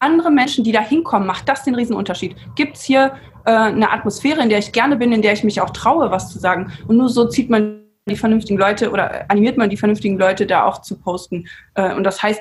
[0.00, 2.34] andere Menschen, die da hinkommen, macht das den Riesenunterschied.
[2.56, 5.60] Gibt es hier äh, eine Atmosphäre, in der ich gerne bin, in der ich mich
[5.60, 6.72] auch traue, was zu sagen?
[6.88, 10.64] Und nur so zieht man die vernünftigen Leute oder animiert man die vernünftigen Leute da
[10.64, 11.46] auch zu posten.
[11.74, 12.40] Äh, und das heißt,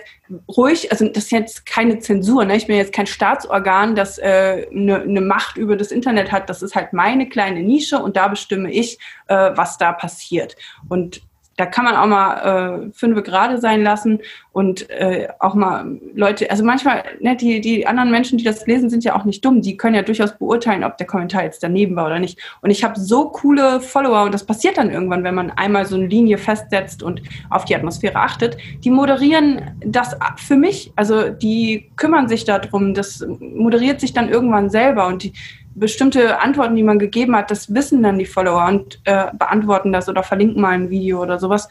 [0.58, 2.56] ruhig, also das ist jetzt keine Zensur, ne?
[2.56, 6.62] ich bin jetzt kein Staatsorgan, das äh, eine, eine Macht über das Internet hat, das
[6.62, 10.56] ist halt meine kleine Nische und da bestimme ich, äh, was da passiert.
[10.88, 11.22] Und
[11.60, 14.20] da kann man auch mal äh, fünf gerade sein lassen
[14.54, 18.90] und äh, auch mal Leute, also manchmal, ne, die, die anderen Menschen, die das lesen,
[18.90, 19.62] sind ja auch nicht dumm.
[19.62, 22.40] Die können ja durchaus beurteilen, ob der Kommentar jetzt daneben war oder nicht.
[22.62, 25.98] Und ich habe so coole Follower und das passiert dann irgendwann, wenn man einmal so
[25.98, 28.56] eine Linie festsetzt und auf die Atmosphäre achtet.
[28.86, 34.70] Die moderieren das für mich, also die kümmern sich darum, das moderiert sich dann irgendwann
[34.70, 35.34] selber und die
[35.80, 40.10] bestimmte Antworten, die man gegeben hat, das wissen dann die Follower und äh, beantworten das
[40.10, 41.70] oder verlinken mal ein Video oder sowas.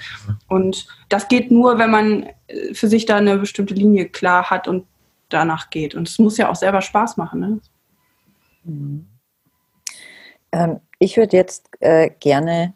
[0.49, 4.69] Und das geht nur, wenn man äh, für sich da eine bestimmte Linie klar hat
[4.69, 4.87] und
[5.29, 5.95] danach geht.
[5.95, 7.41] Und es muss ja auch selber Spaß machen.
[7.41, 7.61] Ne?
[8.65, 9.07] Mhm.
[10.53, 12.75] Ähm, ich würde jetzt äh, gerne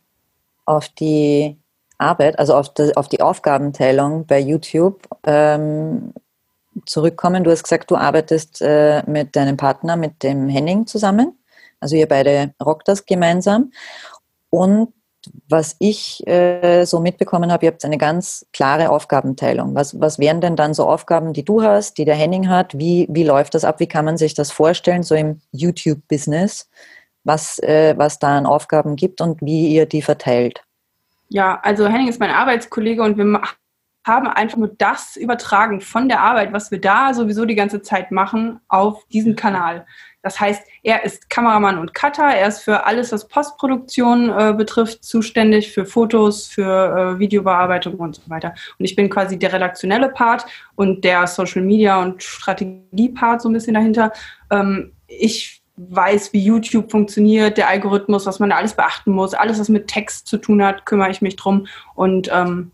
[0.64, 1.56] auf die
[1.98, 6.12] Arbeit, also auf die, auf die Aufgabenteilung bei YouTube ähm,
[6.86, 7.44] zurückkommen.
[7.44, 11.38] Du hast gesagt, du arbeitest äh, mit deinem Partner, mit dem Henning zusammen.
[11.80, 13.72] Also ihr beide rockt das gemeinsam.
[14.50, 14.92] Und
[15.48, 19.74] was ich äh, so mitbekommen habe, ihr habt eine ganz klare Aufgabenteilung.
[19.74, 22.76] Was, was wären denn dann so Aufgaben, die du hast, die der Henning hat?
[22.76, 23.78] Wie, wie läuft das ab?
[23.80, 26.68] Wie kann man sich das vorstellen, so im YouTube-Business,
[27.24, 30.64] was, äh, was da an Aufgaben gibt und wie ihr die verteilt?
[31.28, 33.40] Ja, also Henning ist mein Arbeitskollege und wir
[34.04, 38.10] haben einfach nur das übertragen von der Arbeit, was wir da sowieso die ganze Zeit
[38.10, 39.86] machen, auf diesen Kanal.
[40.22, 45.04] Das heißt, er ist Kameramann und Cutter, er ist für alles, was Postproduktion äh, betrifft,
[45.04, 48.54] zuständig, für Fotos, für äh, Videobearbeitung und so weiter.
[48.78, 53.52] Und ich bin quasi der redaktionelle Part und der Social Media und Strategie-Part so ein
[53.52, 54.12] bisschen dahinter.
[54.50, 59.58] Ähm, ich weiß, wie YouTube funktioniert, der Algorithmus, was man da alles beachten muss, alles,
[59.58, 61.66] was mit Text zu tun hat, kümmere ich mich drum.
[61.94, 62.70] Und ähm,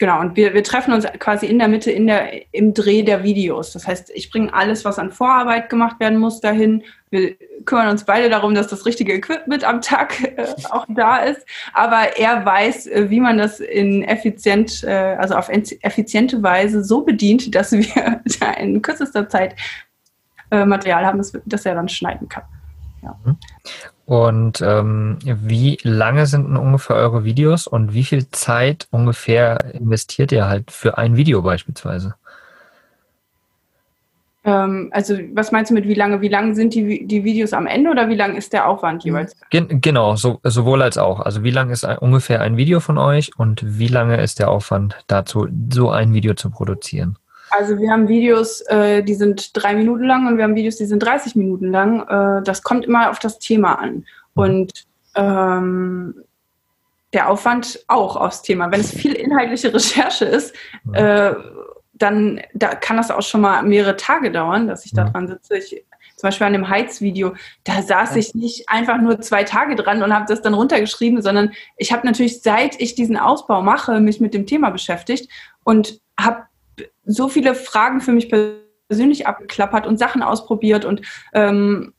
[0.00, 3.22] Genau, und wir, wir treffen uns quasi in der Mitte in der, im Dreh der
[3.22, 3.74] Videos.
[3.74, 6.84] Das heißt, ich bringe alles, was an Vorarbeit gemacht werden muss, dahin.
[7.10, 7.36] Wir
[7.66, 11.44] kümmern uns beide darum, dass das richtige Equipment am Tag äh, auch da ist.
[11.74, 17.02] Aber er weiß, äh, wie man das in effizient, äh, also auf effiziente Weise so
[17.02, 19.54] bedient, dass wir da in kürzester Zeit
[20.50, 22.44] äh, Material haben, das, das er dann schneiden kann.
[23.02, 23.18] Ja.
[24.10, 30.32] Und ähm, wie lange sind denn ungefähr eure Videos und wie viel Zeit ungefähr investiert
[30.32, 32.16] ihr halt für ein Video beispielsweise?
[34.42, 36.20] Ähm, also was meinst du mit wie lange?
[36.22, 39.36] Wie lang sind die, die Videos am Ende oder wie lang ist der Aufwand jeweils?
[39.50, 41.20] Gen genau, so, sowohl als auch.
[41.20, 44.50] Also wie lang ist ein, ungefähr ein Video von euch und wie lange ist der
[44.50, 47.16] Aufwand dazu, so ein Video zu produzieren?
[47.50, 50.86] Also wir haben Videos, äh, die sind drei Minuten lang und wir haben Videos, die
[50.86, 52.06] sind 30 Minuten lang.
[52.08, 54.06] Äh, das kommt immer auf das Thema an.
[54.34, 54.84] Und
[55.16, 56.14] ähm,
[57.12, 58.70] der Aufwand auch aufs Thema.
[58.70, 60.54] Wenn es viel inhaltliche Recherche ist,
[60.92, 61.34] äh,
[61.92, 65.58] dann da kann das auch schon mal mehrere Tage dauern, dass ich da dran sitze.
[65.58, 65.84] Ich,
[66.16, 67.34] zum Beispiel an dem Heizvideo,
[67.64, 71.52] da saß ich nicht einfach nur zwei Tage dran und habe das dann runtergeschrieben, sondern
[71.76, 75.30] ich habe natürlich, seit ich diesen Ausbau mache, mich mit dem Thema beschäftigt
[75.64, 76.42] und habe
[77.10, 78.30] so viele Fragen für mich
[78.88, 81.92] persönlich abgeklappert und Sachen ausprobiert und ähm,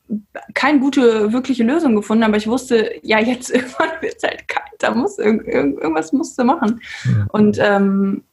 [0.54, 4.66] keine gute, wirkliche Lösung gefunden, aber ich wusste, ja, jetzt irgendwann wird es halt kalt,
[4.78, 6.80] da muss irg irgendwas musst du machen.
[7.04, 7.26] Ja.
[7.30, 8.24] Und ähm,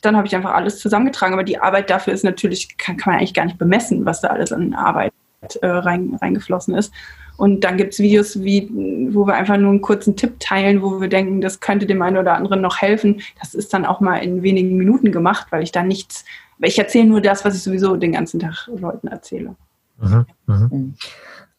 [0.00, 1.34] dann habe ich einfach alles zusammengetragen.
[1.34, 4.28] Aber die Arbeit dafür ist natürlich, kann, kann man eigentlich gar nicht bemessen, was da
[4.28, 5.12] alles an Arbeit
[5.60, 6.92] äh, rein, reingeflossen ist.
[7.40, 8.68] Und dann gibt es Videos, wie,
[9.14, 12.18] wo wir einfach nur einen kurzen Tipp teilen, wo wir denken, das könnte dem einen
[12.18, 13.22] oder anderen noch helfen.
[13.40, 16.26] Das ist dann auch mal in wenigen Minuten gemacht, weil ich da nichts,
[16.58, 19.56] ich erzähle nur das, was ich sowieso den ganzen Tag Leuten erzähle.
[19.96, 20.68] Mhm, mhm.
[20.70, 20.94] mhm.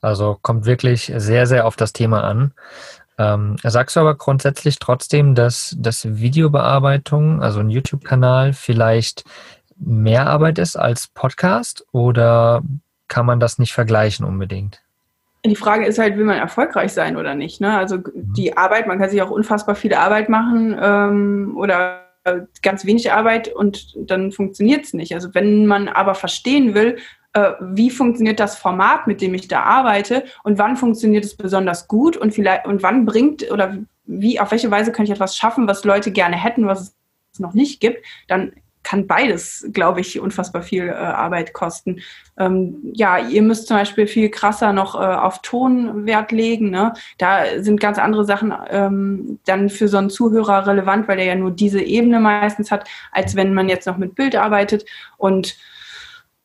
[0.02, 2.52] Also kommt wirklich sehr, sehr auf das Thema an.
[3.18, 9.24] Ähm, sagst du aber grundsätzlich trotzdem, dass, dass Videobearbeitung, also ein YouTube-Kanal, vielleicht
[9.80, 12.62] mehr Arbeit ist als Podcast oder
[13.08, 14.84] kann man das nicht vergleichen unbedingt?
[15.46, 17.62] Die Frage ist halt, will man erfolgreich sein oder nicht?
[17.62, 17.76] Ne?
[17.76, 18.34] Also mhm.
[18.36, 22.02] die Arbeit, man kann sich auch unfassbar viel Arbeit machen ähm, oder
[22.62, 25.14] ganz wenig Arbeit und dann funktioniert es nicht.
[25.16, 26.98] Also wenn man aber verstehen will,
[27.34, 31.88] äh, wie funktioniert das Format, mit dem ich da arbeite und wann funktioniert es besonders
[31.88, 35.68] gut und vielleicht und wann bringt oder wie, auf welche Weise kann ich etwas schaffen,
[35.68, 36.96] was Leute gerne hätten, was
[37.32, 42.02] es noch nicht gibt, dann kann beides, glaube ich, unfassbar viel äh, Arbeit kosten.
[42.38, 46.72] Ähm, ja, ihr müsst zum Beispiel viel krasser noch äh, auf Ton Wert legen.
[46.72, 46.94] Ne?
[47.18, 51.36] Da sind ganz andere Sachen ähm, dann für so einen Zuhörer relevant, weil er ja
[51.36, 54.86] nur diese Ebene meistens hat, als wenn man jetzt noch mit Bild arbeitet.
[55.18, 55.58] Und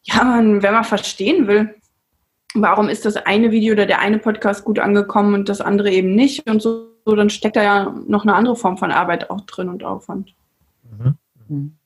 [0.02, 1.74] ja, man, wenn man verstehen will,
[2.54, 6.14] warum ist das eine Video oder der eine Podcast gut angekommen und das andere eben
[6.14, 9.40] nicht und so, so dann steckt da ja noch eine andere Form von Arbeit auch
[9.42, 10.34] drin und Aufwand.
[11.48, 11.76] Mhm.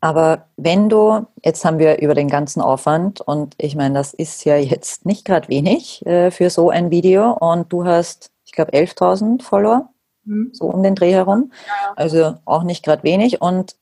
[0.00, 4.44] Aber wenn du, jetzt haben wir über den ganzen Aufwand und ich meine, das ist
[4.44, 8.72] ja jetzt nicht gerade wenig äh, für so ein Video und du hast, ich glaube,
[8.72, 9.88] 11.000 Follower,
[10.24, 10.50] mhm.
[10.52, 11.94] so um den Dreh herum, ja.
[11.96, 13.76] also auch nicht gerade wenig und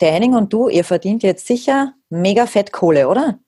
[0.00, 3.38] der Henning und du, ihr verdient jetzt sicher mega fett Kohle, oder?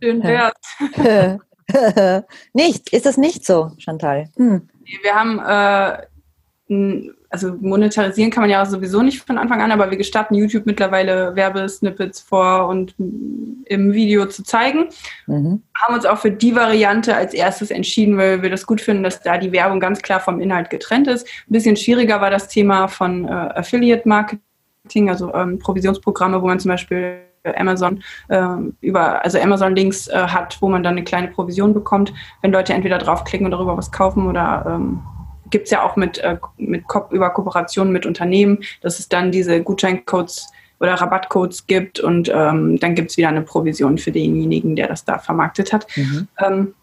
[0.00, 0.56] Schön wert.
[2.52, 4.28] nicht, ist das nicht so, Chantal?
[4.36, 4.68] Hm.
[5.02, 6.06] Wir haben, äh,
[6.68, 11.36] also monetarisieren kann man ja sowieso nicht von Anfang an, aber wir gestatten YouTube mittlerweile
[11.36, 14.88] Werbesnippets vor und im Video zu zeigen.
[15.26, 15.62] Mhm.
[15.76, 19.20] Haben uns auch für die Variante als erstes entschieden, weil wir das gut finden, dass
[19.20, 21.26] da die Werbung ganz klar vom Inhalt getrennt ist.
[21.26, 24.40] Ein bisschen schwieriger war das Thema von äh, Affiliate Marketing
[25.08, 27.20] also ähm, Provisionsprogramme, wo man zum Beispiel
[27.56, 28.46] Amazon äh,
[28.80, 32.98] über, also Amazon-Links äh, hat, wo man dann eine kleine Provision bekommt, wenn Leute entweder
[32.98, 35.02] draufklicken und darüber was kaufen oder ähm,
[35.50, 39.32] gibt es ja auch mit, äh, mit Ko über Kooperationen mit Unternehmen, dass es dann
[39.32, 40.48] diese Gutscheincodes
[40.80, 45.04] oder Rabattcodes gibt und ähm, dann gibt es wieder eine Provision für denjenigen, der das
[45.04, 45.86] da vermarktet hat.
[45.96, 46.28] Mhm.
[46.38, 46.74] Ähm,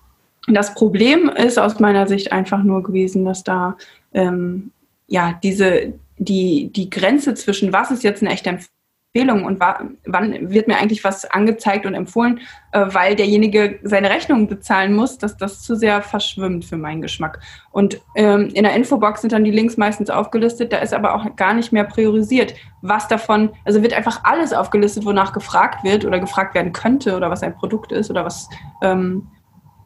[0.48, 3.78] das Problem ist aus meiner Sicht einfach nur gewesen, dass da
[4.14, 4.72] ähm,
[5.08, 8.81] ja diese die, die Grenze zwischen, was ist jetzt eine echte Empfehlung
[9.14, 12.40] und wann wird mir eigentlich was angezeigt und empfohlen,
[12.72, 17.42] äh, weil derjenige seine Rechnung bezahlen muss, dass das zu sehr verschwimmt für meinen Geschmack.
[17.72, 21.36] Und ähm, in der Infobox sind dann die Links meistens aufgelistet, da ist aber auch
[21.36, 26.22] gar nicht mehr priorisiert, was davon, also wird einfach alles aufgelistet, wonach gefragt wird oder
[26.22, 28.48] gefragt werden könnte oder was ein Produkt ist oder was
[28.82, 29.28] ähm,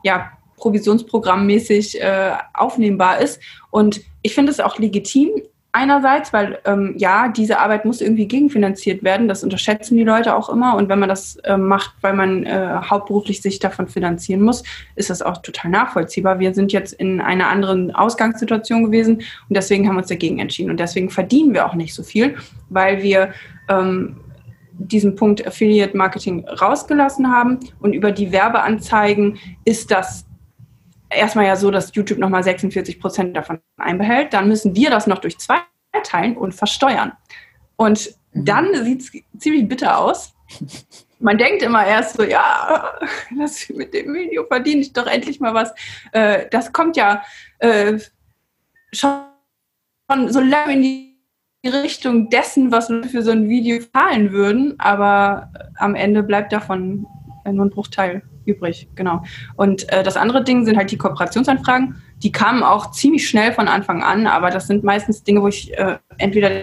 [0.04, 3.42] ja provisionsprogrammmäßig äh, aufnehmbar ist.
[3.72, 5.32] Und ich finde es auch legitim,
[5.76, 9.28] einerseits, weil ähm, ja, diese Arbeit muss irgendwie gegenfinanziert werden.
[9.28, 10.76] Das unterschätzen die Leute auch immer.
[10.76, 14.64] Und wenn man das äh, macht, weil man äh, hauptberuflich sich davon finanzieren muss,
[14.96, 16.40] ist das auch total nachvollziehbar.
[16.40, 20.72] Wir sind jetzt in einer anderen Ausgangssituation gewesen und deswegen haben wir uns dagegen entschieden.
[20.72, 22.38] Und deswegen verdienen wir auch nicht so viel,
[22.70, 23.34] weil wir
[23.68, 24.22] ähm,
[24.78, 27.60] diesen Punkt Affiliate Marketing rausgelassen haben.
[27.82, 30.26] Und über die Werbeanzeigen ist das
[31.10, 34.34] erstmal ja so, dass YouTube nochmal 46 Prozent davon einbehält.
[34.34, 35.60] Dann müssen wir das noch durch zwei
[36.04, 37.14] teilen und versteuern.
[37.76, 38.46] Und mhm.
[38.46, 40.34] dann sieht es ziemlich bitter aus.
[41.20, 42.94] Man denkt immer erst so, ja,
[43.38, 45.74] das, mit dem Video verdiene ich doch endlich mal was.
[46.12, 47.24] Äh, das kommt ja
[47.60, 47.98] äh,
[48.92, 49.24] schon
[50.28, 51.16] so lange in die
[51.70, 57.08] Richtung dessen, was wir für so ein Video zahlen würden, aber am Ende bleibt davon
[57.52, 59.24] nur ein Bruchteil übrig, genau.
[59.56, 62.02] Und äh, das andere Ding sind halt die Kooperationsanfragen.
[62.24, 65.78] Die kamen auch ziemlich schnell von Anfang an, aber das sind meistens Dinge, wo ich
[65.78, 66.62] äh, entweder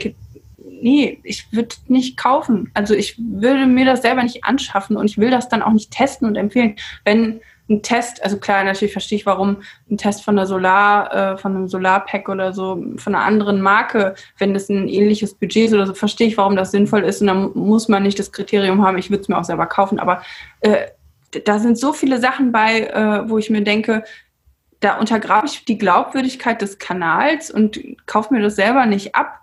[0.82, 2.70] nee, ich würde nicht kaufen.
[2.74, 5.92] Also ich würde mir das selber nicht anschaffen und ich will das dann auch nicht
[5.92, 6.76] testen und empfehlen.
[7.04, 7.40] Wenn
[7.70, 9.58] ein Test, also klar, natürlich verstehe ich, warum
[9.90, 14.14] ein Test von der Solar, äh, von einem Solarpack oder so, von einer anderen Marke,
[14.38, 17.28] wenn das ein ähnliches Budget ist oder so, verstehe ich, warum das sinnvoll ist und
[17.28, 20.22] dann muss man nicht das Kriterium haben, ich würde es mir auch selber kaufen, aber
[20.60, 20.88] äh,
[21.44, 24.04] da sind so viele Sachen bei, äh, wo ich mir denke,
[24.80, 29.40] da untergrabe ich die Glaubwürdigkeit des Kanals und kaufe mir das selber nicht ab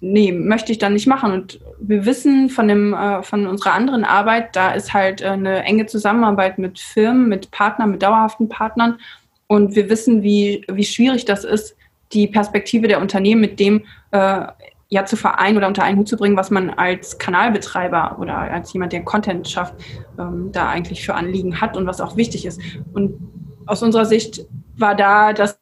[0.00, 1.32] nee, möchte ich dann nicht machen.
[1.32, 5.64] Und wir wissen von, dem, äh, von unserer anderen Arbeit, da ist halt äh, eine
[5.64, 8.98] enge Zusammenarbeit mit Firmen, mit Partnern, mit dauerhaften Partnern.
[9.46, 11.76] Und wir wissen, wie, wie schwierig das ist,
[12.12, 14.46] die Perspektive der Unternehmen mit dem äh,
[14.88, 18.72] ja zu vereinen oder unter einen Hut zu bringen, was man als Kanalbetreiber oder als
[18.72, 19.74] jemand, der Content schafft,
[20.18, 22.60] ähm, da eigentlich für Anliegen hat und was auch wichtig ist.
[22.92, 23.18] Und
[23.66, 24.46] aus unserer Sicht
[24.76, 25.60] war da das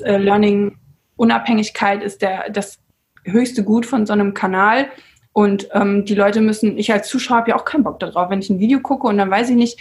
[0.00, 0.76] äh, Learning
[1.16, 2.78] Unabhängigkeit ist der, das
[3.24, 4.88] höchste Gut von so einem Kanal.
[5.32, 8.40] Und ähm, die Leute müssen, ich als Zuschauer habe ja auch keinen Bock darauf, wenn
[8.40, 9.78] ich ein Video gucke und dann weiß ich nicht,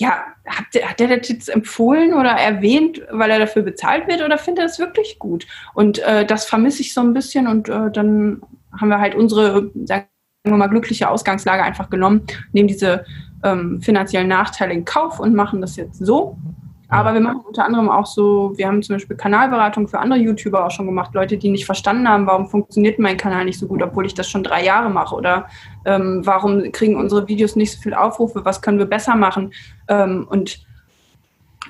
[0.00, 4.22] ja, hat der, hat der das jetzt empfohlen oder erwähnt, weil er dafür bezahlt wird
[4.22, 5.46] oder findet er das wirklich gut?
[5.74, 8.40] Und äh, das vermisse ich so ein bisschen und äh, dann
[8.78, 10.06] haben wir halt unsere, sagen
[10.44, 13.04] wir mal, glückliche Ausgangslage einfach genommen, nehmen diese
[13.42, 16.38] ähm, finanziellen Nachteile in Kauf und machen das jetzt so.
[16.90, 20.64] Aber wir machen unter anderem auch so, wir haben zum Beispiel Kanalberatung für andere YouTuber
[20.64, 23.82] auch schon gemacht, Leute, die nicht verstanden haben, warum funktioniert mein Kanal nicht so gut,
[23.82, 25.48] obwohl ich das schon drei Jahre mache oder
[25.84, 29.52] ähm, warum kriegen unsere Videos nicht so viel Aufrufe, was können wir besser machen
[29.88, 30.66] ähm, und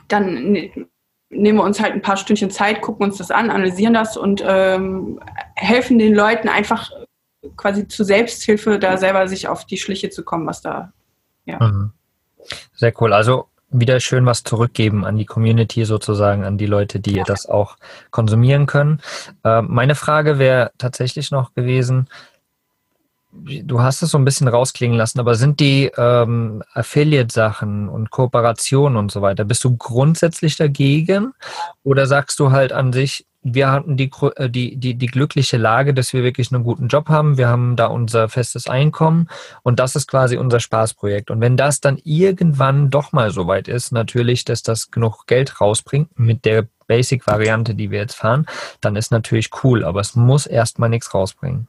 [0.07, 0.71] dann ne,
[1.31, 4.43] nehmen wir uns halt ein paar Stündchen Zeit, gucken uns das an, analysieren das und
[4.47, 5.19] ähm,
[5.57, 6.93] helfen den Leuten einfach
[7.57, 10.93] quasi zur Selbsthilfe, da selber sich auf die Schliche zu kommen, was da,
[11.45, 11.59] ja.
[11.61, 11.93] Mhm.
[12.75, 13.13] Sehr cool.
[13.13, 17.77] Also wieder schön was zurückgeben an die Community sozusagen, an die Leute, die das auch
[18.11, 19.01] konsumieren können.
[19.45, 22.09] Äh, meine Frage wäre tatsächlich noch gewesen,
[23.31, 28.97] du hast es so ein bisschen rausklingen lassen, aber sind die ähm, Affiliate-Sachen und Kooperationen
[28.97, 31.35] und so weiter, bist du grundsätzlich dagegen
[31.85, 35.95] oder sagst du halt an sich, wir hatten die, äh, die, die, die glückliche Lage,
[35.95, 37.39] dass wir wirklich einen guten Job haben.
[37.39, 39.29] Wir haben da unser festes Einkommen
[39.63, 41.31] und das ist quasi unser Spaßprojekt.
[41.31, 45.61] Und wenn das dann irgendwann doch mal so weit ist, natürlich, dass das genug Geld
[45.61, 48.47] rausbringt mit der Basic-Variante, die wir jetzt fahren,
[48.81, 51.69] dann ist natürlich cool, aber es muss erstmal nichts rausbringen.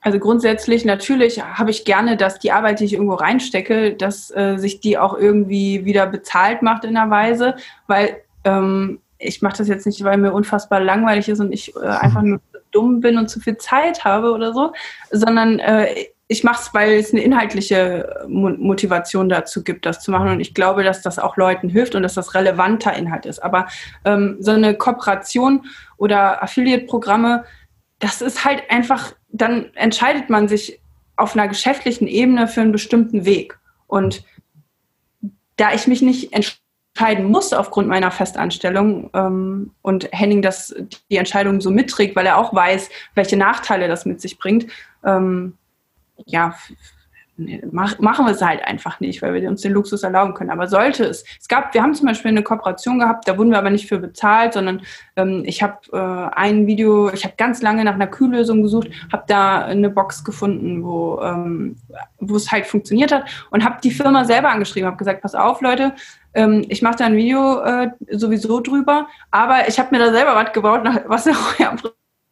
[0.00, 4.56] Also grundsätzlich natürlich habe ich gerne, dass die Arbeit, die ich irgendwo reinstecke, dass äh,
[4.56, 7.56] sich die auch irgendwie wieder bezahlt macht in einer Weise,
[7.88, 11.80] weil ähm, ich mache das jetzt nicht, weil mir unfassbar langweilig ist und ich äh,
[11.80, 14.72] einfach nur dumm bin und zu viel Zeit habe oder so,
[15.10, 20.28] sondern äh, ich mache es, weil es eine inhaltliche Motivation dazu gibt, das zu machen.
[20.28, 23.42] Und ich glaube, dass das auch Leuten hilft und dass das relevanter Inhalt ist.
[23.42, 23.66] Aber
[24.04, 25.64] ähm, so eine Kooperation
[25.96, 27.44] oder Affiliate-Programme,
[27.98, 30.80] das ist halt einfach, dann entscheidet man sich
[31.16, 33.58] auf einer geschäftlichen Ebene für einen bestimmten Weg.
[33.86, 34.22] Und
[35.56, 36.60] da ich mich nicht entscheide,
[36.98, 40.74] entscheiden muss aufgrund meiner Festanstellung ähm, und Henning das
[41.10, 44.66] die Entscheidung so mitträgt, weil er auch weiß, welche Nachteile das mit sich bringt.
[45.04, 45.56] Ähm,
[46.26, 46.56] ja,
[47.70, 50.50] mach, machen wir es halt einfach nicht, weil wir uns den Luxus erlauben können.
[50.50, 53.58] Aber sollte es, es gab, wir haben zum Beispiel eine Kooperation gehabt, da wurden wir
[53.58, 54.82] aber nicht für bezahlt, sondern
[55.16, 59.24] ähm, ich habe äh, ein Video, ich habe ganz lange nach einer Kühllösung gesucht, habe
[59.28, 61.76] da eine Box gefunden, wo ähm,
[62.18, 65.60] wo es halt funktioniert hat und habe die Firma selber angeschrieben, habe gesagt, pass auf
[65.60, 65.94] Leute,
[66.34, 70.34] ähm, ich mache da ein Video äh, sowieso drüber, aber ich habe mir da selber
[70.34, 71.78] was gebaut, was ja im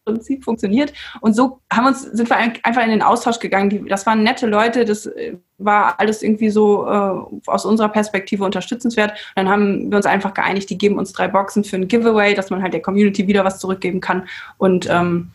[0.06, 0.92] Prinzip funktioniert.
[1.20, 3.68] Und so haben uns, sind wir einfach in den Austausch gegangen.
[3.68, 8.44] Die, das waren nette Leute, das äh, war alles irgendwie so äh, aus unserer Perspektive
[8.44, 9.10] unterstützenswert.
[9.10, 12.34] Und dann haben wir uns einfach geeinigt, die geben uns drei Boxen für ein Giveaway,
[12.34, 14.28] dass man halt der Community wieder was zurückgeben kann.
[14.58, 15.32] Und ähm,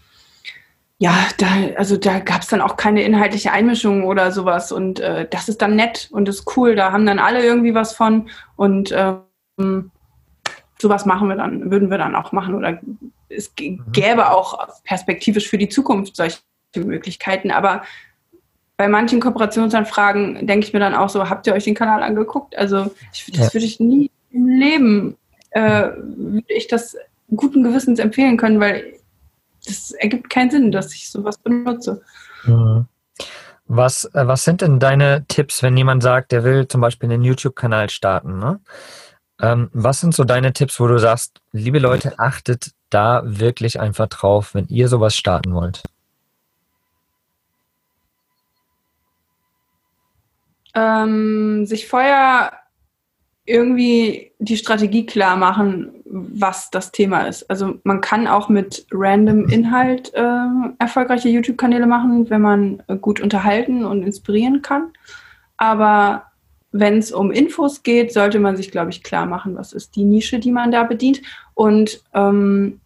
[0.99, 4.71] ja, da, also da gab es dann auch keine inhaltliche Einmischung oder sowas.
[4.71, 6.75] Und äh, das ist dann nett und ist cool.
[6.75, 8.29] Da haben dann alle irgendwie was von.
[8.55, 9.91] Und ähm,
[10.79, 12.55] sowas machen wir dann, würden wir dann auch machen.
[12.55, 12.79] Oder
[13.36, 13.84] es mhm.
[13.91, 16.40] gäbe auch perspektivisch für die Zukunft solche
[16.75, 17.52] Möglichkeiten.
[17.52, 17.84] Aber
[18.77, 22.58] bei manchen Kooperationsanfragen denke ich mir dann auch so, habt ihr euch den Kanal angeguckt?
[22.58, 25.17] Also ich, das würde ich nie im Leben,
[25.52, 26.98] äh, würde ich das
[27.36, 28.94] guten Gewissens empfehlen können, weil
[29.65, 32.02] das ergibt keinen Sinn, dass ich sowas benutze.
[32.46, 32.88] Mhm.
[33.67, 37.23] Was, äh, was sind denn deine Tipps, wenn jemand sagt, der will zum Beispiel einen
[37.23, 38.40] YouTube-Kanal starten?
[38.40, 38.60] Ne?
[39.40, 44.08] Ähm, was sind so deine Tipps, wo du sagst, liebe Leute, achtet da wirklich einfach
[44.08, 45.83] drauf, wenn ihr sowas starten wollt?
[50.75, 52.54] ähm, sich vorher
[53.46, 57.50] irgendwie die Strategie klar machen, was das Thema ist.
[57.50, 60.46] Also man kann auch mit random Inhalt äh,
[60.79, 64.92] erfolgreiche YouTube-Kanäle machen, wenn man gut unterhalten und inspirieren kann.
[65.58, 66.25] Aber
[66.71, 70.06] wenn es um Infos geht, sollte man sich, glaube ich, klar machen, was ist die
[70.06, 71.21] Nische, die man da bedient.
[71.54, 72.81] Und ähm,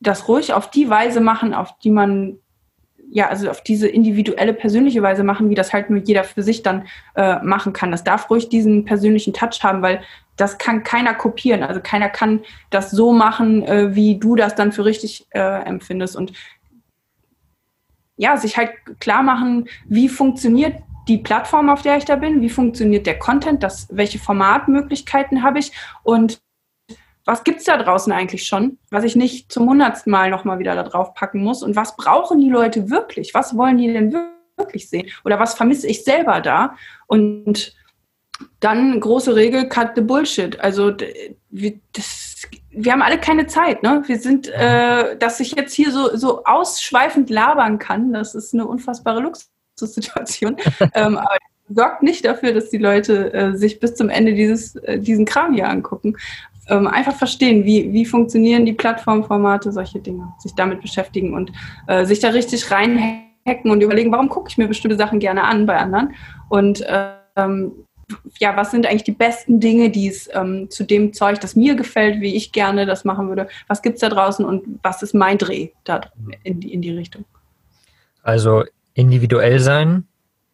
[0.00, 2.38] das ruhig auf die Weise machen, auf die man
[3.12, 6.62] ja, also auf diese individuelle, persönliche Weise machen, wie das halt nur jeder für sich
[6.62, 6.86] dann
[7.16, 7.90] äh, machen kann.
[7.90, 10.00] Das darf ruhig diesen persönlichen Touch haben, weil
[10.36, 11.64] das kann keiner kopieren.
[11.64, 12.40] Also keiner kann
[12.70, 16.14] das so machen, äh, wie du das dann für richtig äh, empfindest.
[16.14, 16.32] Und
[18.16, 18.70] ja, sich halt
[19.00, 20.76] klar machen, wie funktioniert
[21.08, 25.58] die Plattform, auf der ich da bin, wie funktioniert der Content, das, welche Formatmöglichkeiten habe
[25.58, 25.72] ich
[26.04, 26.40] und
[27.30, 30.74] was gibt es da draußen eigentlich schon, was ich nicht zum hundertsten Mal nochmal wieder
[30.74, 33.34] da drauf packen muss und was brauchen die Leute wirklich?
[33.34, 34.12] Was wollen die denn
[34.56, 35.08] wirklich sehen?
[35.24, 36.74] Oder was vermisse ich selber da?
[37.06, 37.72] Und
[38.58, 40.58] dann große Regel, cut the bullshit.
[40.58, 40.92] Also
[41.50, 43.84] wir, das, wir haben alle keine Zeit.
[43.84, 44.02] Ne?
[44.06, 48.66] Wir sind, äh, dass ich jetzt hier so, so ausschweifend labern kann, das ist eine
[48.66, 50.56] unfassbare Luxussituation.
[50.94, 51.36] ähm, aber
[51.72, 55.54] sorgt nicht dafür, dass die Leute äh, sich bis zum Ende dieses, äh, diesen Kram
[55.54, 56.16] hier angucken
[56.70, 61.52] ähm, einfach verstehen, wie, wie funktionieren die Plattformformate, solche Dinge, sich damit beschäftigen und
[61.86, 65.66] äh, sich da richtig reinhacken und überlegen, warum gucke ich mir bestimmte Sachen gerne an
[65.66, 66.14] bei anderen
[66.48, 66.84] und
[67.36, 67.72] ähm,
[68.38, 71.74] ja, was sind eigentlich die besten Dinge, die es ähm, zu dem Zeug, das mir
[71.74, 75.14] gefällt, wie ich gerne das machen würde, was gibt es da draußen und was ist
[75.14, 76.00] mein Dreh da
[76.42, 77.24] in die, in die Richtung?
[78.22, 78.64] Also
[78.94, 80.06] individuell sein,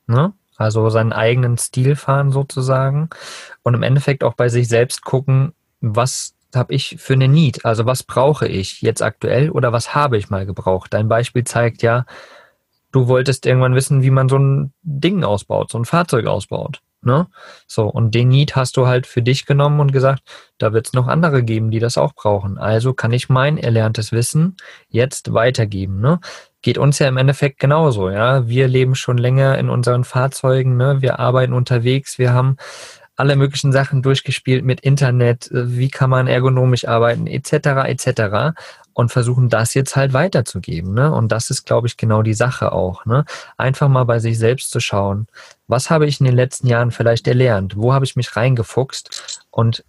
[0.07, 0.33] ne?
[0.57, 3.11] also seinen eigenen Stil fahren sozusagen
[3.63, 7.65] und im Endeffekt auch bei sich selbst gucken, was habe ich für eine Need?
[7.65, 10.93] Also was brauche ich jetzt aktuell oder was habe ich mal gebraucht?
[10.95, 12.07] Dein Beispiel zeigt ja,
[12.93, 16.81] du wolltest irgendwann wissen, wie man so ein Ding ausbaut, so ein Fahrzeug ausbaut.
[17.03, 17.29] Ne?
[17.69, 20.23] So, und den Need hast du halt für dich genommen und gesagt,
[20.59, 22.59] da wird es noch andere geben, die das auch brauchen.
[22.59, 24.57] Also kann ich mein erlerntes Wissen
[24.89, 26.01] jetzt weitergeben.
[26.01, 26.19] Ne?
[26.63, 28.49] Geht uns ja im Endeffekt genauso, ja.
[28.49, 31.01] Wir leben schon länger in unseren Fahrzeugen, ne?
[31.01, 32.57] wir arbeiten unterwegs, wir haben
[33.17, 37.53] alle möglichen Sachen durchgespielt mit Internet, äh, wie kann man ergonomisch arbeiten, etc.,
[37.87, 38.57] etc.
[38.93, 40.95] und versuchen das jetzt halt weiterzugeben.
[40.95, 41.13] Ne?
[41.13, 43.05] Und das ist, glaube ich, genau die Sache auch.
[43.07, 43.25] Ne?
[43.57, 45.27] Einfach mal bei sich selbst zu schauen,
[45.67, 49.85] was habe ich in den letzten Jahren vielleicht erlernt, wo habe ich mich reingefuchst und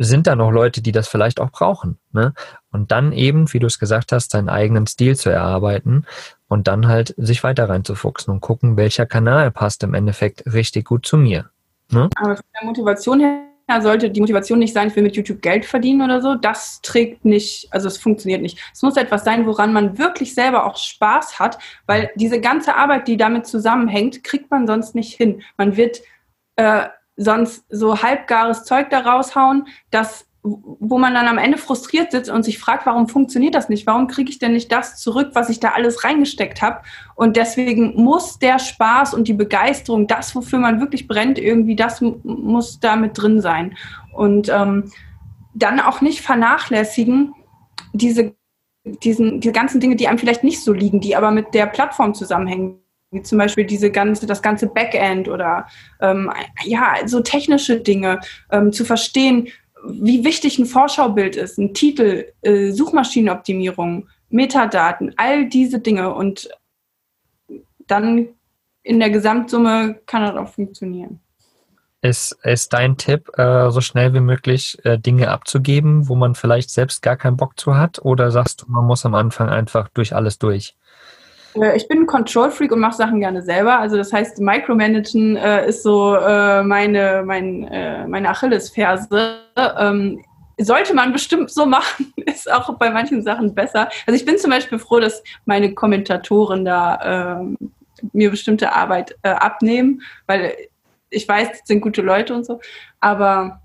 [0.00, 1.98] sind da noch Leute, die das vielleicht auch brauchen.
[2.12, 2.32] Ne?
[2.70, 6.06] Und dann eben, wie du es gesagt hast, seinen eigenen Stil zu erarbeiten
[6.46, 11.04] und dann halt sich weiter reinzufuchsen und gucken, welcher Kanal passt im Endeffekt richtig gut
[11.04, 11.50] zu mir.
[11.90, 12.08] Ne?
[12.16, 13.48] Aber von der Motivation her
[13.80, 16.34] sollte die Motivation nicht sein, ich will mit YouTube Geld verdienen oder so.
[16.34, 18.58] Das trägt nicht, also es funktioniert nicht.
[18.72, 23.08] Es muss etwas sein, woran man wirklich selber auch Spaß hat, weil diese ganze Arbeit,
[23.08, 25.42] die damit zusammenhängt, kriegt man sonst nicht hin.
[25.56, 26.00] Man wird
[26.56, 32.30] äh, sonst so halbgares Zeug da raushauen, das wo man dann am Ende frustriert sitzt
[32.30, 33.86] und sich fragt, warum funktioniert das nicht?
[33.86, 36.82] Warum kriege ich denn nicht das zurück, was ich da alles reingesteckt habe?
[37.16, 42.00] Und deswegen muss der Spaß und die Begeisterung, das, wofür man wirklich brennt, irgendwie, das
[42.00, 43.76] muss da mit drin sein.
[44.12, 44.90] Und ähm,
[45.54, 47.34] dann auch nicht vernachlässigen,
[47.92, 48.34] diese,
[48.84, 52.14] diesen, diese ganzen Dinge, die einem vielleicht nicht so liegen, die aber mit der Plattform
[52.14, 52.80] zusammenhängen
[53.10, 55.66] wie zum Beispiel diese ganze, das ganze Backend oder
[56.00, 56.30] ähm,
[56.64, 58.20] ja, so technische Dinge
[58.50, 59.48] ähm, zu verstehen,
[59.84, 66.48] wie wichtig ein Vorschaubild ist, ein Titel, äh, Suchmaschinenoptimierung, Metadaten, all diese Dinge und
[67.86, 68.28] dann
[68.82, 71.20] in der Gesamtsumme kann das auch funktionieren.
[72.00, 76.70] Ist, ist dein Tipp, äh, so schnell wie möglich äh, Dinge abzugeben, wo man vielleicht
[76.70, 77.98] selbst gar keinen Bock zu hat?
[78.04, 80.76] Oder sagst du, man muss am Anfang einfach durch alles durch?
[81.54, 83.78] Äh, ich bin ein Control-Freak und mache Sachen gerne selber.
[83.78, 89.38] Also das heißt, Micromanagen äh, ist so äh, meine, mein, äh, meine Achillesferse.
[89.56, 90.24] Ähm,
[90.60, 93.88] sollte man bestimmt so machen, ist auch bei manchen Sachen besser.
[94.06, 97.56] Also ich bin zum Beispiel froh, dass meine Kommentatoren da ähm,
[98.12, 100.54] mir bestimmte Arbeit äh, abnehmen, weil
[101.10, 102.60] ich weiß, das sind gute Leute und so.
[103.00, 103.62] Aber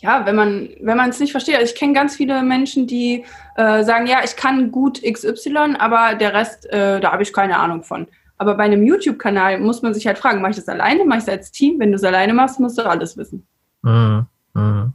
[0.00, 3.24] ja, wenn man wenn man es nicht versteht, also ich kenne ganz viele Menschen, die
[3.58, 7.58] äh, sagen, ja, ich kann gut XY, aber der Rest, äh, da habe ich keine
[7.58, 8.06] Ahnung von.
[8.36, 11.24] Aber bei einem YouTube-Kanal muss man sich halt fragen, mache ich das alleine, mache ich
[11.24, 11.80] es als Team?
[11.80, 13.44] Wenn du es alleine machst, musst du alles wissen.
[13.82, 14.26] Mhm.
[14.54, 14.92] Mhm.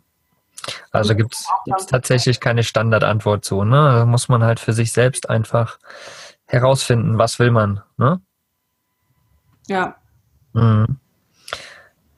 [0.91, 3.65] Also gibt es tatsächlich keine Standardantwort zu.
[3.65, 3.75] Ne?
[3.75, 5.77] Da muss man halt für sich selbst einfach
[6.45, 7.81] herausfinden, was will man.
[7.97, 8.21] Ne?
[9.67, 9.97] Ja.
[10.53, 10.99] Mhm.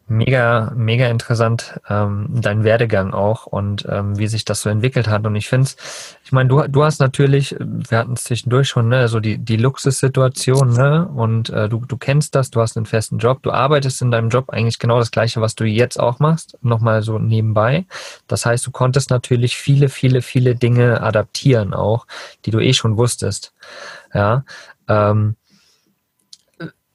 [0.08, 5.26] Mega, mega interessant, ähm, dein Werdegang auch und ähm, wie sich das so entwickelt hat.
[5.26, 8.88] Und ich finde es, ich meine, du, du hast natürlich, wir hatten es zwischendurch schon,
[8.88, 11.08] ne, so die, die Luxussituation, ne?
[11.08, 14.30] Und äh, du, du kennst das, du hast einen festen Job, du arbeitest in deinem
[14.30, 17.86] Job eigentlich genau das gleiche, was du jetzt auch machst, nochmal so nebenbei.
[18.28, 22.06] Das heißt, du konntest natürlich viele, viele, viele Dinge adaptieren auch,
[22.46, 23.54] die du eh schon wusstest.
[24.14, 24.44] Ja.
[24.88, 25.36] Ähm,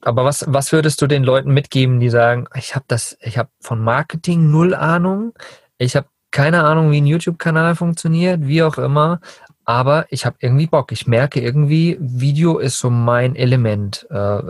[0.01, 3.49] aber was, was würdest du den Leuten mitgeben, die sagen, ich habe das, ich habe
[3.59, 5.33] von Marketing null Ahnung,
[5.77, 9.19] ich habe keine Ahnung, wie ein YouTube-Kanal funktioniert, wie auch immer,
[9.65, 10.91] aber ich habe irgendwie Bock.
[10.91, 14.07] Ich merke irgendwie, Video ist so mein Element.
[14.09, 14.41] Äh,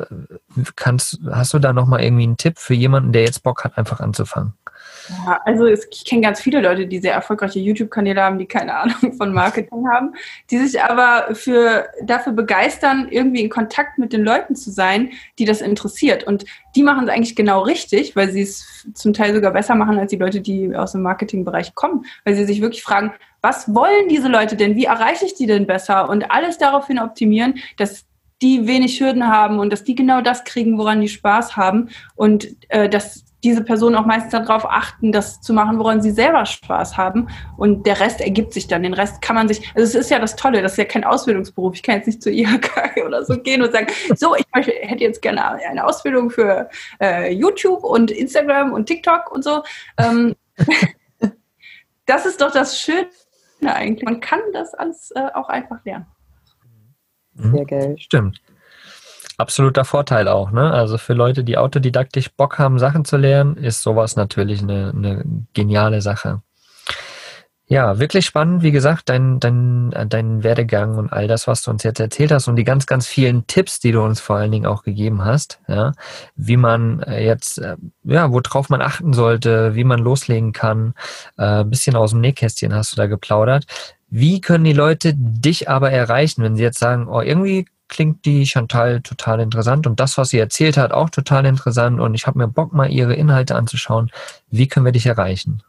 [0.76, 4.00] kannst, hast du da nochmal irgendwie einen Tipp für jemanden, der jetzt Bock hat, einfach
[4.00, 4.54] anzufangen?
[5.26, 9.14] Ja, also ich kenne ganz viele Leute, die sehr erfolgreiche YouTube-Kanäle haben, die keine Ahnung
[9.18, 10.14] von Marketing haben,
[10.50, 15.46] die sich aber für, dafür begeistern, irgendwie in Kontakt mit den Leuten zu sein, die
[15.46, 16.24] das interessiert.
[16.24, 16.46] Und
[16.76, 20.12] die machen es eigentlich genau richtig, weil sie es zum Teil sogar besser machen als
[20.12, 24.28] die Leute, die aus dem Marketingbereich kommen, weil sie sich wirklich fragen, was wollen diese
[24.28, 24.76] Leute denn?
[24.76, 26.10] Wie erreiche ich die denn besser?
[26.10, 28.06] Und alles daraufhin optimieren, dass
[28.42, 32.56] die wenig Hürden haben und dass die genau das kriegen, woran die Spaß haben und
[32.70, 36.98] äh, dass diese Personen auch meistens darauf achten, das zu machen, woran sie selber Spaß
[36.98, 37.28] haben.
[37.58, 38.84] Und der Rest ergibt sich dann.
[38.84, 41.04] Den Rest kann man sich, also es ist ja das Tolle, das ist ja kein
[41.04, 41.76] Ausbildungsberuf.
[41.76, 45.04] Ich kann jetzt nicht zur IHK oder so gehen und sagen, so, ich möchte, hätte
[45.04, 46.70] jetzt gerne eine Ausbildung für
[47.02, 49.64] äh, YouTube und Instagram und TikTok und so.
[49.98, 50.36] Ähm,
[52.06, 53.08] das ist doch das Schöne
[53.64, 54.06] eigentlich.
[54.06, 56.06] Man kann das alles äh, auch einfach lernen.
[57.34, 57.96] Sehr geil.
[57.98, 58.42] Stimmt
[59.42, 60.52] absoluter Vorteil auch.
[60.52, 60.72] Ne?
[60.72, 65.26] Also für Leute, die autodidaktisch Bock haben, Sachen zu lernen, ist sowas natürlich eine, eine
[65.54, 66.42] geniale Sache.
[67.72, 71.84] Ja, wirklich spannend, wie gesagt, dein, dein, dein Werdegang und all das, was du uns
[71.84, 74.66] jetzt erzählt hast und die ganz, ganz vielen Tipps, die du uns vor allen Dingen
[74.66, 75.94] auch gegeben hast, ja,
[76.36, 80.96] wie man äh, jetzt, äh, ja, worauf man achten sollte, wie man loslegen kann,
[81.38, 83.64] äh, bisschen aus dem Nähkästchen hast du da geplaudert.
[84.10, 88.48] Wie können die Leute dich aber erreichen, wenn sie jetzt sagen, oh, irgendwie klingt die
[88.48, 92.40] Chantal total interessant und das, was sie erzählt hat, auch total interessant und ich habe
[92.40, 94.10] mir Bock, mal ihre Inhalte anzuschauen.
[94.50, 95.62] Wie können wir dich erreichen?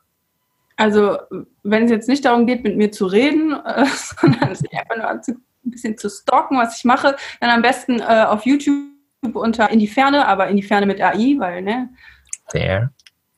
[0.76, 1.18] Also,
[1.62, 5.08] wenn es jetzt nicht darum geht, mit mir zu reden, äh, sondern sich einfach nur
[5.10, 5.20] ein
[5.64, 8.76] bisschen zu stalken, was ich mache, dann am besten äh, auf YouTube
[9.34, 11.90] unter In die Ferne, aber In die Ferne mit AI, weil, ne?
[12.50, 12.90] Fair.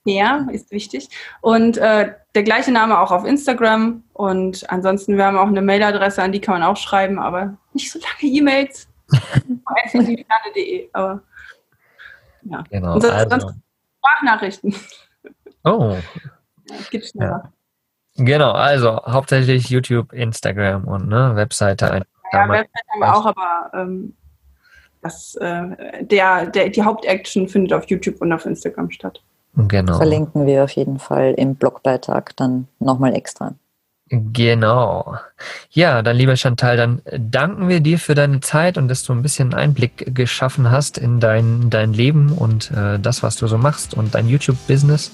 [0.07, 1.09] Ja, ist wichtig.
[1.41, 4.05] Und äh, der gleiche Name auch auf Instagram.
[4.13, 7.91] Und ansonsten, wir haben auch eine Mailadresse, an die kann man auch schreiben, aber nicht
[7.91, 8.89] so lange E-Mails.
[10.93, 11.23] aber
[12.43, 12.65] ja.
[12.71, 13.31] Genau, sonst, also.
[13.31, 13.57] sonst
[13.99, 14.75] Sprachnachrichten.
[15.65, 15.97] Oh.
[16.69, 17.51] Ja, es geht schneller.
[18.17, 18.25] Ja.
[18.25, 22.05] Genau, also hauptsächlich YouTube, Instagram und ne, Webseite.
[22.33, 24.15] Ja, Webseite haben wir auch, aber ähm,
[25.03, 29.23] das, äh, der, der, die Hauptaction findet auf YouTube und auf Instagram statt.
[29.57, 29.97] Genau.
[29.97, 33.55] Verlinken wir auf jeden Fall im Blogbeitrag dann nochmal extra.
[34.11, 35.17] Genau.
[35.71, 39.23] Ja, dann lieber Chantal, dann danken wir dir für deine Zeit und dass du ein
[39.23, 43.95] bisschen Einblick geschaffen hast in dein, dein Leben und äh, das, was du so machst
[43.95, 45.11] und dein YouTube-Business.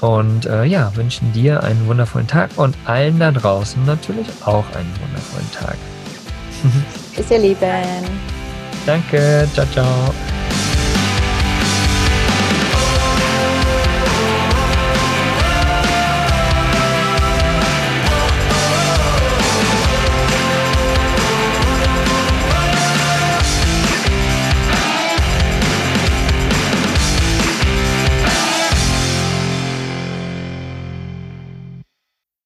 [0.00, 4.92] Und äh, ja, wünschen dir einen wundervollen Tag und allen da draußen natürlich auch einen
[5.00, 5.76] wundervollen Tag.
[7.16, 8.04] Bis ihr Lieben.
[8.84, 9.48] Danke.
[9.54, 10.14] Ciao, ciao.